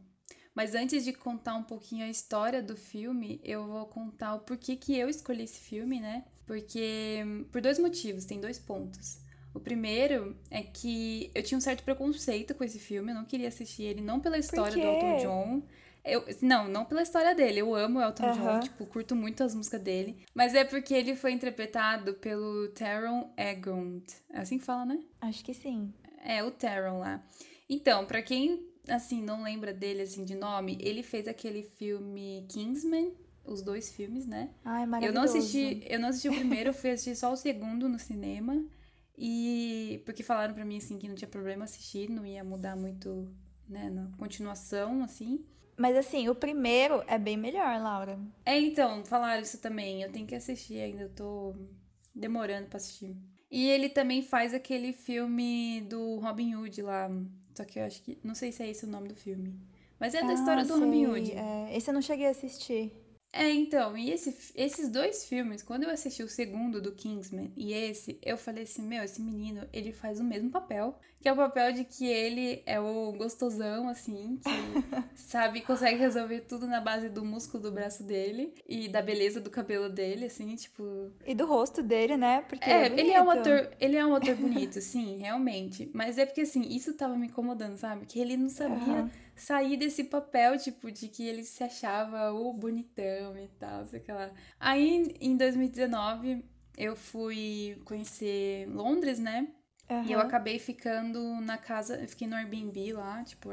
[0.53, 4.75] Mas antes de contar um pouquinho a história do filme, eu vou contar o porquê
[4.75, 6.25] que eu escolhi esse filme, né?
[6.45, 7.21] Porque
[7.53, 9.21] por dois motivos, tem dois pontos.
[9.55, 13.49] O primeiro é que eu tinha um certo preconceito com esse filme, eu não queria
[13.49, 14.81] assistir ele não pela história do?
[14.81, 15.63] Elton John,
[16.05, 17.61] eu, não, não pela história dele.
[17.61, 18.61] Eu amo o Elton John, Aham.
[18.61, 20.25] tipo, curto muito as músicas dele.
[20.35, 24.03] Mas é porque ele foi interpretado pelo Taron Egerton.
[24.31, 25.01] É assim que fala, né?
[25.21, 25.93] Acho que sim.
[26.25, 27.23] É, o Taron lá.
[27.69, 33.13] Então, pra quem, assim, não lembra dele, assim, de nome, ele fez aquele filme Kingsman,
[33.45, 34.51] os dois filmes, né?
[34.65, 35.15] Ai, Eu maravilhoso.
[35.15, 38.63] não assisti, eu não assisti o primeiro, eu fui assistir só o segundo no cinema.
[39.17, 43.29] E porque falaram pra mim assim que não tinha problema assistir, não ia mudar muito,
[43.69, 45.45] né, na continuação assim.
[45.81, 48.19] Mas assim, o primeiro é bem melhor, Laura.
[48.45, 50.03] É, então, falaram isso também.
[50.03, 51.55] Eu tenho que assistir ainda, eu tô
[52.15, 53.17] demorando pra assistir.
[53.51, 57.09] E ele também faz aquele filme do Robin Hood lá.
[57.57, 58.19] Só que eu acho que.
[58.23, 59.59] Não sei se é esse o nome do filme.
[59.99, 60.85] Mas é da Ah, história do sei.
[60.85, 61.33] Robin Hood.
[61.33, 62.93] É, esse eu não cheguei a assistir.
[63.33, 67.73] É, então, e esse, esses dois filmes, quando eu assisti o segundo do Kingsman e
[67.73, 71.37] esse, eu falei assim, meu, esse menino, ele faz o mesmo papel, que é o
[71.37, 74.83] papel de que ele é o gostosão, assim, que
[75.15, 79.51] sabe, consegue resolver tudo na base do músculo do braço dele e da beleza do
[79.51, 81.13] cabelo dele, assim, tipo...
[81.27, 82.41] E do rosto dele, né?
[82.43, 85.91] Porque É, ele é, ele é um ator, ele é um ator bonito, sim, realmente,
[85.95, 89.11] mas é porque, assim, isso tava me incomodando, sabe, que ele não sabia Aham.
[89.37, 94.31] sair desse papel, tipo, de que ele se achava o bonitão e tal, sei lá.
[94.59, 96.45] Aí, em 2019,
[96.77, 99.49] eu fui conhecer Londres, né?
[100.07, 103.53] E eu acabei ficando na casa, eu fiquei no Airbnb lá, tipo, o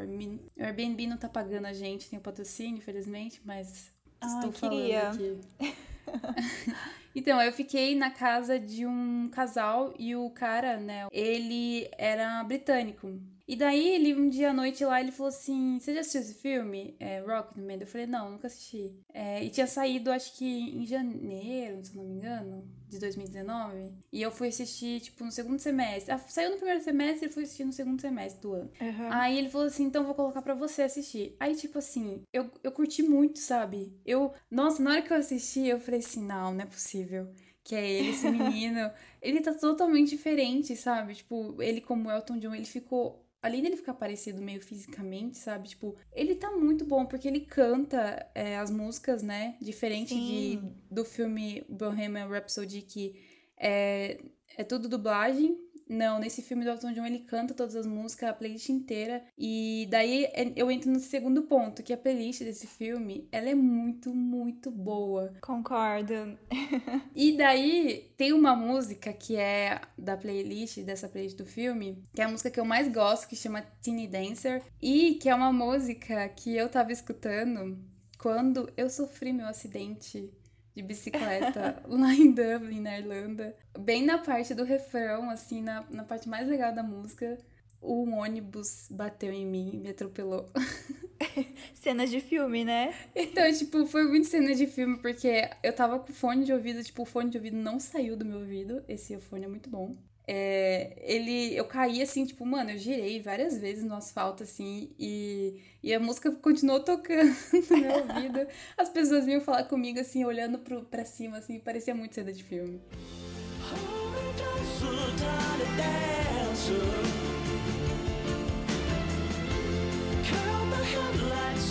[0.59, 5.09] Airbnb não tá pagando a gente, tem o patrocínio, infelizmente, mas Ai, estou falando queria.
[5.09, 5.39] aqui.
[7.15, 13.19] Então, eu fiquei na casa de um casal e o cara, né, ele era britânico.
[13.47, 16.33] E daí, ele, um dia à noite lá, ele falou assim: Você já assistiu esse
[16.35, 16.95] filme?
[16.99, 17.79] É, Rocketman?
[17.79, 18.93] Eu falei: Não, nunca assisti.
[19.13, 23.91] É, e tinha saído, acho que em janeiro, se eu não me engano, de 2019.
[24.11, 26.13] E eu fui assistir, tipo, no segundo semestre.
[26.13, 28.71] Ah, saiu no primeiro semestre e fui assistir no segundo semestre do ano.
[28.81, 29.09] Aham.
[29.11, 31.35] Aí ele falou assim, então vou colocar pra você assistir.
[31.39, 33.93] Aí, tipo assim, eu, eu curti muito, sabe?
[34.05, 37.29] Eu, nossa, na hora que eu assisti, eu falei assim, não, não é possível.
[37.63, 38.89] Que é ele, esse menino.
[39.21, 41.15] ele tá totalmente diferente, sabe?
[41.15, 43.26] Tipo, ele como Elton John, ele ficou...
[43.47, 45.69] Além dele ficar parecido meio fisicamente, sabe?
[45.69, 49.55] Tipo, ele tá muito bom, porque ele canta é, as músicas, né?
[49.61, 50.59] Diferente de,
[50.91, 53.15] do filme Bohemian Rhapsody, que
[53.57, 54.19] é,
[54.57, 55.57] é tudo dublagem.
[55.89, 59.23] Não, nesse filme do Elton John ele canta todas as músicas, a playlist inteira.
[59.37, 63.55] E daí é- eu entro no segundo ponto, que a playlist desse filme, ela é
[63.55, 65.33] muito, muito boa.
[65.41, 66.37] Concordo.
[67.15, 72.25] E daí tem uma música que é da playlist, dessa playlist do filme, que é
[72.25, 74.63] a música que eu mais gosto, que chama Teeny Dancer.
[74.81, 77.77] E que é uma música que eu tava escutando
[78.19, 80.31] quando eu sofri meu acidente
[80.77, 83.55] de bicicleta lá em Dublin, na Irlanda.
[83.79, 87.35] Bem na parte do refrão, assim, na, na parte mais legal da música,
[87.81, 90.51] um ônibus bateu em mim e me atropelou.
[91.73, 92.93] Cenas de filme, né?
[93.15, 97.01] Então, tipo, foi muito cena de filme, porque eu tava com fone de ouvido, tipo,
[97.01, 98.83] o fone de ouvido não saiu do meu ouvido.
[98.87, 99.97] Esse fone é muito bom.
[100.29, 105.61] É, ele, eu caí assim, tipo, mano, eu girei várias vezes no asfalto, assim, e,
[105.81, 107.33] e a música continuou tocando
[107.71, 108.45] no meu ouvido.
[108.77, 112.43] As pessoas vinham falar comigo, assim, olhando pro, pra cima, assim, parecia muito cena de
[112.43, 112.81] filme.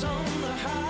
[0.04, 0.86] On the highway.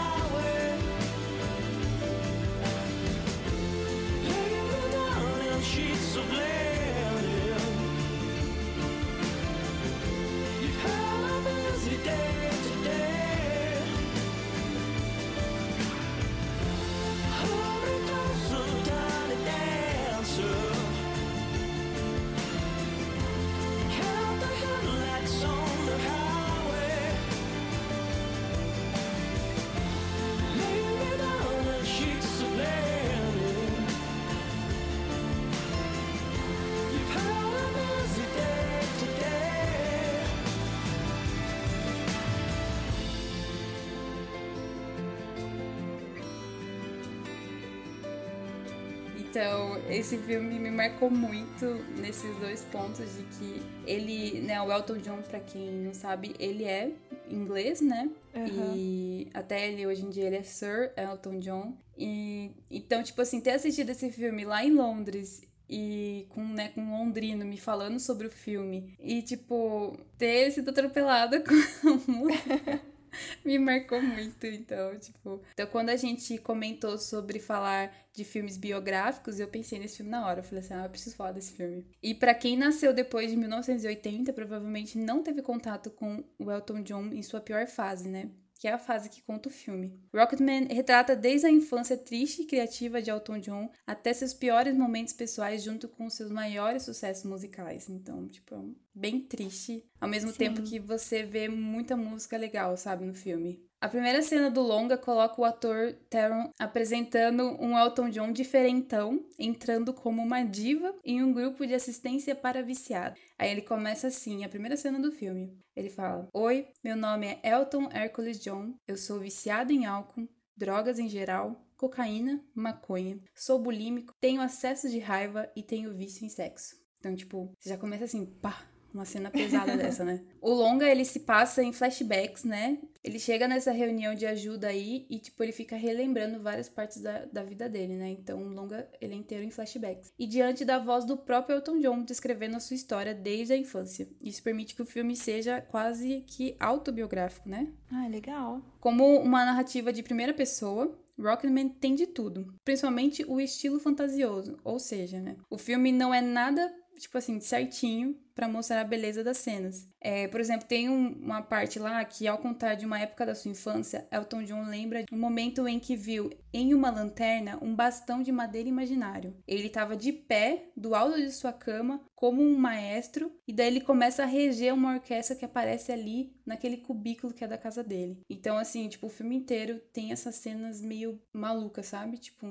[49.97, 51.65] Esse filme me marcou muito
[51.99, 56.65] nesses dois pontos de que ele, né, o Elton John, pra quem não sabe, ele
[56.65, 56.93] é
[57.31, 58.11] inglês, né?
[58.35, 58.75] Uhum.
[58.77, 61.75] E até ele, hoje em dia, ele é Sir Elton John.
[61.97, 66.81] E, então, tipo assim, ter assistido esse filme lá em Londres e com, né, com
[66.83, 71.55] um londrino me falando sobre o filme e, tipo, ter sido atropelada com
[71.89, 72.83] a música
[73.45, 75.43] me marcou muito, então, tipo.
[75.53, 80.27] Então, quando a gente comentou sobre falar de filmes biográficos, eu pensei nesse filme na
[80.27, 80.41] hora.
[80.41, 81.87] Eu falei assim, ah, eu preciso falar desse filme.
[82.03, 87.07] E pra quem nasceu depois de 1980, provavelmente não teve contato com o Elton John
[87.13, 88.31] em sua pior fase, né?
[88.59, 90.01] Que é a fase que conta o filme.
[90.15, 95.13] Rocketman retrata desde a infância triste e criativa de Elton John até seus piores momentos
[95.13, 97.89] pessoais junto com seus maiores sucessos musicais.
[97.89, 100.39] Então, tipo, é um- bem triste, ao mesmo Sim.
[100.39, 103.66] tempo que você vê muita música legal, sabe, no filme.
[103.79, 109.93] A primeira cena do longa coloca o ator Taron apresentando um Elton John diferentão, entrando
[109.93, 113.21] como uma diva em um grupo de assistência para viciados.
[113.39, 115.59] Aí ele começa assim, a primeira cena do filme.
[115.77, 120.99] Ele fala: Oi, meu nome é Elton Hercules John, eu sou viciado em álcool, drogas
[120.99, 126.77] em geral, cocaína, maconha, sou bulímico, tenho acesso de raiva e tenho vício em sexo.
[126.99, 128.67] Então, tipo, você já começa assim, pá,
[128.97, 130.23] uma cena pesada dessa, né?
[130.41, 132.79] O longa, ele se passa em flashbacks, né?
[133.05, 137.25] Ele chega nessa reunião de ajuda aí e, tipo, ele fica relembrando várias partes da,
[137.27, 138.09] da vida dele, né?
[138.11, 140.13] Então, o longa, ele é inteiro em flashbacks.
[140.19, 144.09] E diante da voz do próprio Elton John, descrevendo a sua história desde a infância.
[144.21, 147.73] Isso permite que o filme seja quase que autobiográfico, né?
[147.93, 148.61] Ah, legal.
[148.81, 154.79] Como uma narrativa de primeira pessoa, Rocketman tem de tudo, principalmente o estilo fantasioso, ou
[154.79, 159.39] seja, né, o filme não é nada tipo assim certinho pra mostrar a beleza das
[159.39, 159.89] cenas.
[159.99, 163.35] É, por exemplo, tem um- uma parte lá que, ao contar de uma época da
[163.35, 167.75] sua infância, Elton John lembra de um momento em que viu em uma lanterna um
[167.75, 169.35] bastão de madeira imaginário.
[169.49, 173.81] Ele estava de pé, do alto de sua cama, como um maestro, e daí ele
[173.81, 178.21] começa a reger uma orquestra que aparece ali naquele cubículo que é da casa dele.
[178.29, 182.19] Então, assim, tipo, o filme inteiro tem essas cenas meio malucas, sabe?
[182.19, 182.47] Tipo,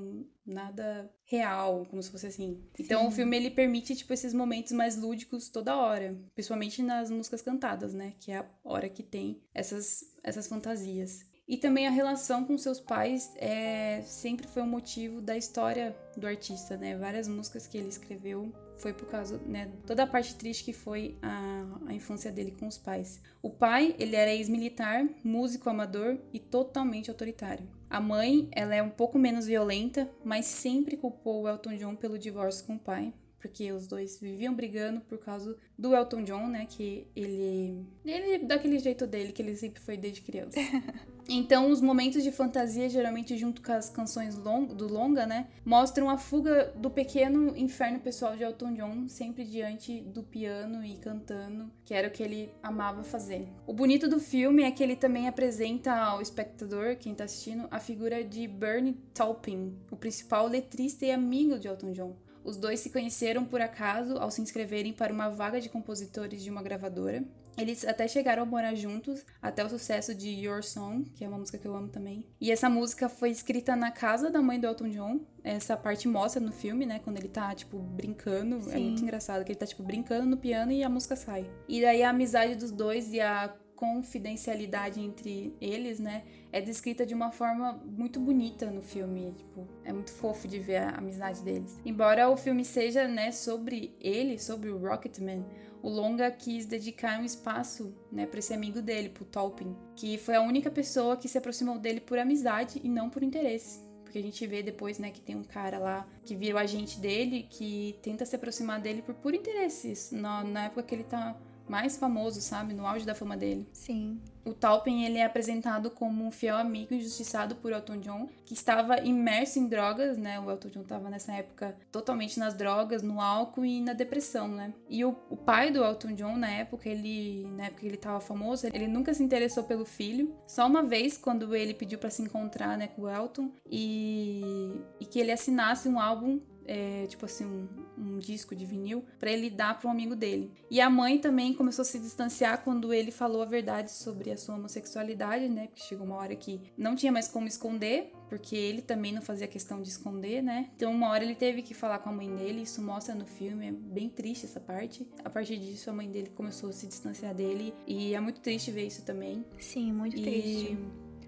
[0.45, 2.63] nada real, como se fosse assim.
[2.79, 3.07] Então, Sim.
[3.07, 7.93] o filme ele permite, tipo, esses momentos mais lúdicos toda hora, principalmente nas músicas cantadas,
[7.93, 8.13] né?
[8.19, 11.25] Que é a hora que tem essas, essas fantasias.
[11.47, 16.25] E também a relação com seus pais é, sempre foi um motivo da história do
[16.25, 16.97] artista, né?
[16.97, 19.71] Várias músicas que ele escreveu foi por causa, né?
[19.85, 23.21] Toda a parte triste que foi a, a infância dele com os pais.
[23.43, 27.69] O pai, ele era ex-militar, músico amador e totalmente autoritário.
[27.89, 32.17] A mãe, ela é um pouco menos violenta, mas sempre culpou o Elton John pelo
[32.17, 33.13] divórcio com o pai.
[33.45, 36.65] Porque os dois viviam brigando por causa do Elton John, né?
[36.67, 37.85] Que ele.
[38.03, 40.57] Ele, daquele jeito dele, que ele sempre foi desde criança.
[41.27, 46.07] Então, os momentos de fantasia, geralmente junto com as canções long- do longa, né, mostram
[46.07, 51.71] a fuga do pequeno inferno pessoal de Elton John, sempre diante do piano e cantando,
[51.83, 53.47] que era o que ele amava fazer.
[53.65, 57.79] O bonito do filme é que ele também apresenta ao espectador, quem tá assistindo, a
[57.79, 62.15] figura de Bernie Taupin, o principal letrista e amigo de Elton John.
[62.45, 66.49] Os dois se conheceram por acaso ao se inscreverem para uma vaga de compositores de
[66.51, 67.25] uma gravadora.
[67.57, 71.37] Eles até chegaram a morar juntos até o sucesso de Your Song, que é uma
[71.37, 72.25] música que eu amo também.
[72.39, 75.21] E essa música foi escrita na casa da mãe do Elton John.
[75.43, 76.99] Essa parte mostra no filme, né?
[76.99, 78.57] Quando ele tá, tipo, brincando.
[78.57, 78.87] É Sim.
[78.87, 81.49] muito engraçado que ele tá, tipo, brincando no piano e a música sai.
[81.67, 86.23] E daí a amizade dos dois e a confidencialidade entre eles, né?
[86.51, 89.33] É descrita de uma forma muito bonita no filme.
[89.37, 91.79] Tipo, é muito fofo de ver a amizade deles.
[91.85, 95.45] Embora o filme seja, né, sobre ele, sobre o Rocketman,
[95.81, 100.35] o longa quis dedicar um espaço, né, para esse amigo dele, pro Tolpin, que foi
[100.35, 103.85] a única pessoa que se aproximou dele por amizade e não por interesse.
[104.03, 106.99] Porque a gente vê depois, né, que tem um cara lá que vira o agente
[106.99, 111.03] dele, que tenta se aproximar dele por puro interesse, isso na, na época que ele
[111.03, 113.67] tá mais famoso, sabe, no auge da fama dele.
[113.73, 114.19] Sim.
[114.45, 118.99] O Taupin ele é apresentado como um fiel amigo injustiçado por Elton John, que estava
[119.01, 120.39] imerso em drogas, né?
[120.39, 124.71] O Elton John estava nessa época totalmente nas drogas, no álcool e na depressão, né?
[124.87, 128.19] E o, o pai do Elton John, na época, ele, na época que ele estava
[128.19, 130.35] famoso, ele nunca se interessou pelo filho.
[130.45, 135.05] Só uma vez, quando ele pediu para se encontrar, né, com o Elton, e, e
[135.05, 139.49] que ele assinasse um álbum é, tipo assim, um, um disco de vinil pra ele
[139.49, 140.51] dar para um amigo dele.
[140.69, 144.37] E a mãe também começou a se distanciar quando ele falou a verdade sobre a
[144.37, 145.67] sua homossexualidade, né?
[145.67, 149.47] Porque chegou uma hora que não tinha mais como esconder, porque ele também não fazia
[149.47, 150.69] questão de esconder, né?
[150.75, 153.67] Então uma hora ele teve que falar com a mãe dele, isso mostra no filme,
[153.67, 155.07] é bem triste essa parte.
[155.23, 158.71] A partir disso a mãe dele começou a se distanciar dele e é muito triste
[158.71, 159.45] ver isso também.
[159.59, 160.77] Sim, muito E triste.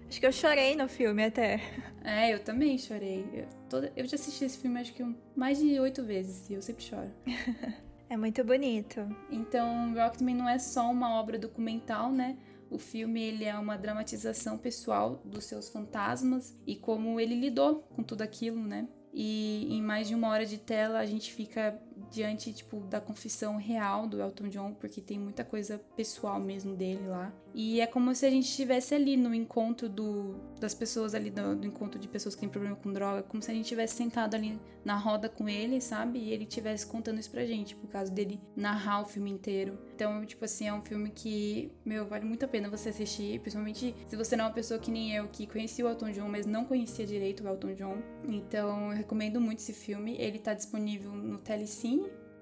[0.08, 1.60] Acho que eu chorei no filme até.
[2.02, 3.26] É, eu também chorei.
[3.32, 6.54] Eu, toda, eu já assisti esse filme acho que um, mais de oito vezes e
[6.54, 7.10] eu sempre choro.
[8.10, 9.06] É muito bonito.
[9.30, 12.38] Então, Rocketman não é só uma obra documental, né?
[12.70, 18.02] O filme ele é uma dramatização pessoal dos seus fantasmas e como ele lidou com
[18.02, 18.88] tudo aquilo, né?
[19.12, 21.78] E em mais de uma hora de tela a gente fica
[22.10, 27.06] diante tipo da confissão real do Elton John, porque tem muita coisa pessoal mesmo dele
[27.06, 27.32] lá.
[27.54, 31.56] E é como se a gente estivesse ali no encontro do, das pessoas ali, do,
[31.56, 34.34] do, encontro de pessoas que têm problema com droga, como se a gente estivesse sentado
[34.34, 36.18] ali na roda com ele, sabe?
[36.18, 39.78] E ele estivesse contando isso pra gente, por causa dele narrar o filme inteiro.
[39.94, 43.94] Então, tipo assim, é um filme que, meu, vale muito a pena você assistir, principalmente
[44.06, 46.46] se você não é uma pessoa que nem eu, que conhecia o Elton John, mas
[46.46, 47.96] não conhecia direito o Elton John.
[48.28, 50.16] Então, eu recomendo muito esse filme.
[50.18, 51.87] Ele tá disponível no Telecine,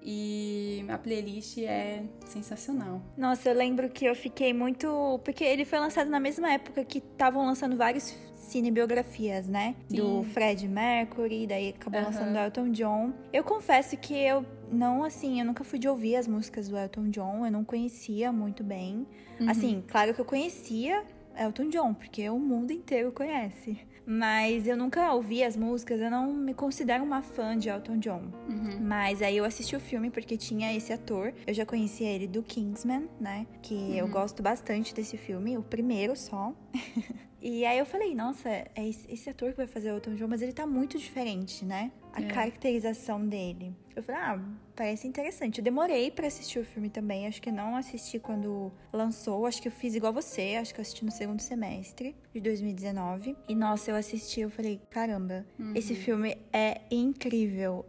[0.09, 3.01] e a playlist é sensacional.
[3.17, 5.19] Nossa, eu lembro que eu fiquei muito.
[5.23, 9.75] Porque ele foi lançado na mesma época que estavam lançando vários cinebiografias, né?
[9.89, 9.97] Sim.
[9.97, 12.07] Do Fred Mercury, daí acabou Aham.
[12.07, 13.13] lançando do Elton John.
[13.33, 17.09] Eu confesso que eu não, assim, eu nunca fui de ouvir as músicas do Elton
[17.09, 19.05] John, eu não conhecia muito bem.
[19.39, 19.49] Uhum.
[19.49, 21.03] Assim, claro que eu conhecia
[21.37, 23.77] Elton John, porque o mundo inteiro conhece.
[24.09, 28.21] Mas eu nunca ouvi as músicas, eu não me considero uma fã de Elton John.
[28.47, 28.79] Uhum.
[28.79, 31.33] Mas aí eu assisti o filme porque tinha esse ator.
[31.45, 33.45] Eu já conhecia ele do Kingsman, né?
[33.61, 34.11] Que eu Uhum.
[34.11, 36.53] gosto bastante desse filme, o primeiro só.
[37.41, 40.27] e aí eu falei, nossa, é esse, esse ator que vai fazer o Elton John,
[40.29, 41.91] mas ele tá muito diferente, né?
[42.17, 42.23] A É.
[42.29, 43.71] caracterização dele.
[43.95, 44.39] Eu falei, ah,
[44.75, 45.59] parece interessante.
[45.59, 47.27] Eu demorei pra assistir o filme também.
[47.27, 49.45] Acho que não assisti quando lançou.
[49.45, 50.55] Acho que eu fiz igual você.
[50.59, 53.35] Acho que eu assisti no segundo semestre de 2019.
[53.47, 55.45] E nossa, eu assisti, eu falei, caramba,
[55.75, 57.85] esse filme é incrível.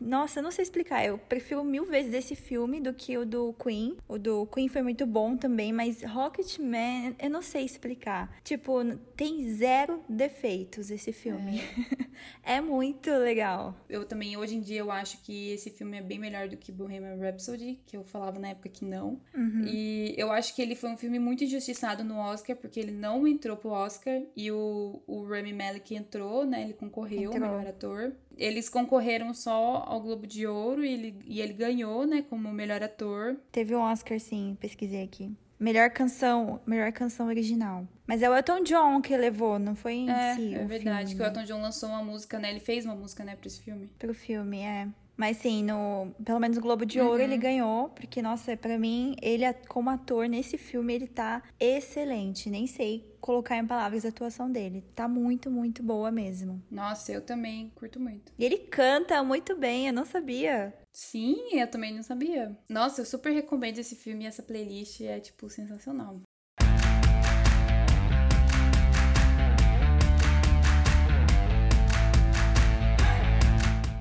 [0.00, 1.04] Nossa, eu não sei explicar.
[1.04, 3.96] Eu prefiro mil vezes esse filme do que o do Queen.
[4.08, 8.34] O do Queen foi muito bom também, mas Rocketman, eu não sei explicar.
[8.42, 8.84] Tipo,
[9.16, 11.60] tem zero defeitos esse filme.
[12.42, 13.74] É, muito legal.
[13.88, 16.72] Eu também, hoje em dia, eu acho que esse filme é bem melhor do que
[16.72, 19.20] Bohemian Rhapsody, que eu falava na época que não.
[19.34, 19.64] Uhum.
[19.66, 23.26] E eu acho que ele foi um filme muito injustiçado no Oscar, porque ele não
[23.26, 26.62] entrou pro Oscar e o, o Rami Malek entrou, né?
[26.64, 27.40] Ele concorreu, Entrou.
[27.40, 28.12] melhor ator.
[28.36, 32.82] Eles concorreram só ao Globo de Ouro e ele, e ele ganhou, né, como melhor
[32.82, 33.36] ator.
[33.52, 35.30] Teve um Oscar, sim, pesquisei aqui.
[35.58, 37.86] Melhor canção, melhor canção original.
[38.06, 41.08] Mas é o Elton John que levou, não foi em É, si é o verdade,
[41.10, 41.28] filme, que o né?
[41.28, 42.50] Elton John lançou uma música, né?
[42.50, 43.90] Ele fez uma música, né, pra esse filme.
[43.98, 44.88] Pro filme, é.
[45.20, 47.20] Mas sim, no, pelo menos o Globo de Ouro Uhum.
[47.20, 52.48] ele ganhou, porque, nossa, pra mim, ele como ator nesse filme, ele tá excelente.
[52.48, 54.82] Nem sei colocar em palavras a atuação dele.
[54.94, 56.62] Tá muito, muito boa mesmo.
[56.70, 58.32] Nossa, eu também curto muito.
[58.38, 60.72] E ele canta muito bem, eu não sabia.
[60.90, 62.56] Sim, eu também não sabia.
[62.66, 66.22] Nossa, eu super recomendo esse filme e essa playlist é, tipo, sensacional.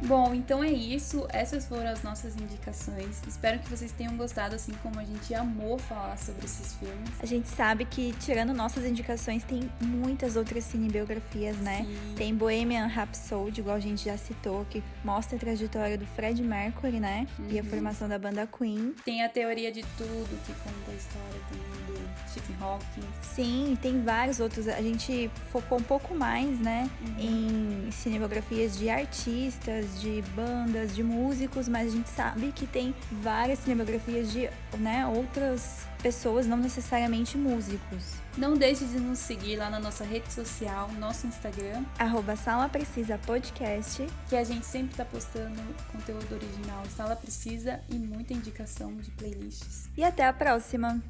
[0.10, 1.28] Bom, então é isso.
[1.32, 3.22] Essas foram as nossas indicações.
[3.28, 7.10] Espero que vocês tenham gostado, assim como a gente amou falar sobre esses filmes.
[7.22, 11.86] A gente sabe que, tirando nossas indicações, tem muitas outras cinebiografias, né?
[11.86, 12.14] Sim.
[12.16, 16.99] Tem Bohemian Rhapsody, igual a gente já citou, que mostra a trajetória do Fred Mercury,
[16.99, 17.28] né?
[17.47, 17.70] E a Uhum.
[17.70, 18.95] formação da banda Queen.
[19.05, 23.07] Tem a teoria de tudo, que conta a história também do Stephen Hawking.
[23.22, 24.68] Sim, tem vários outros.
[24.68, 26.89] A gente focou um pouco mais, né,
[27.20, 27.86] Uhum.
[27.88, 33.60] em cinebiografias de artistas, de bandas, de músicos, mas a gente sabe que tem várias
[33.60, 38.14] cinebiografias de, né, outras pessoas, não necessariamente músicos.
[38.38, 43.18] Não deixe de nos seguir lá na nossa rede social, nosso Instagram, Arroba Sala Precisa
[43.18, 44.08] Podcast.
[44.30, 46.84] que a gente sempre tá postando conteúdo original.
[46.95, 49.89] Sala Precisa e muita indicação de playlists.
[49.97, 51.02] E até a próxima!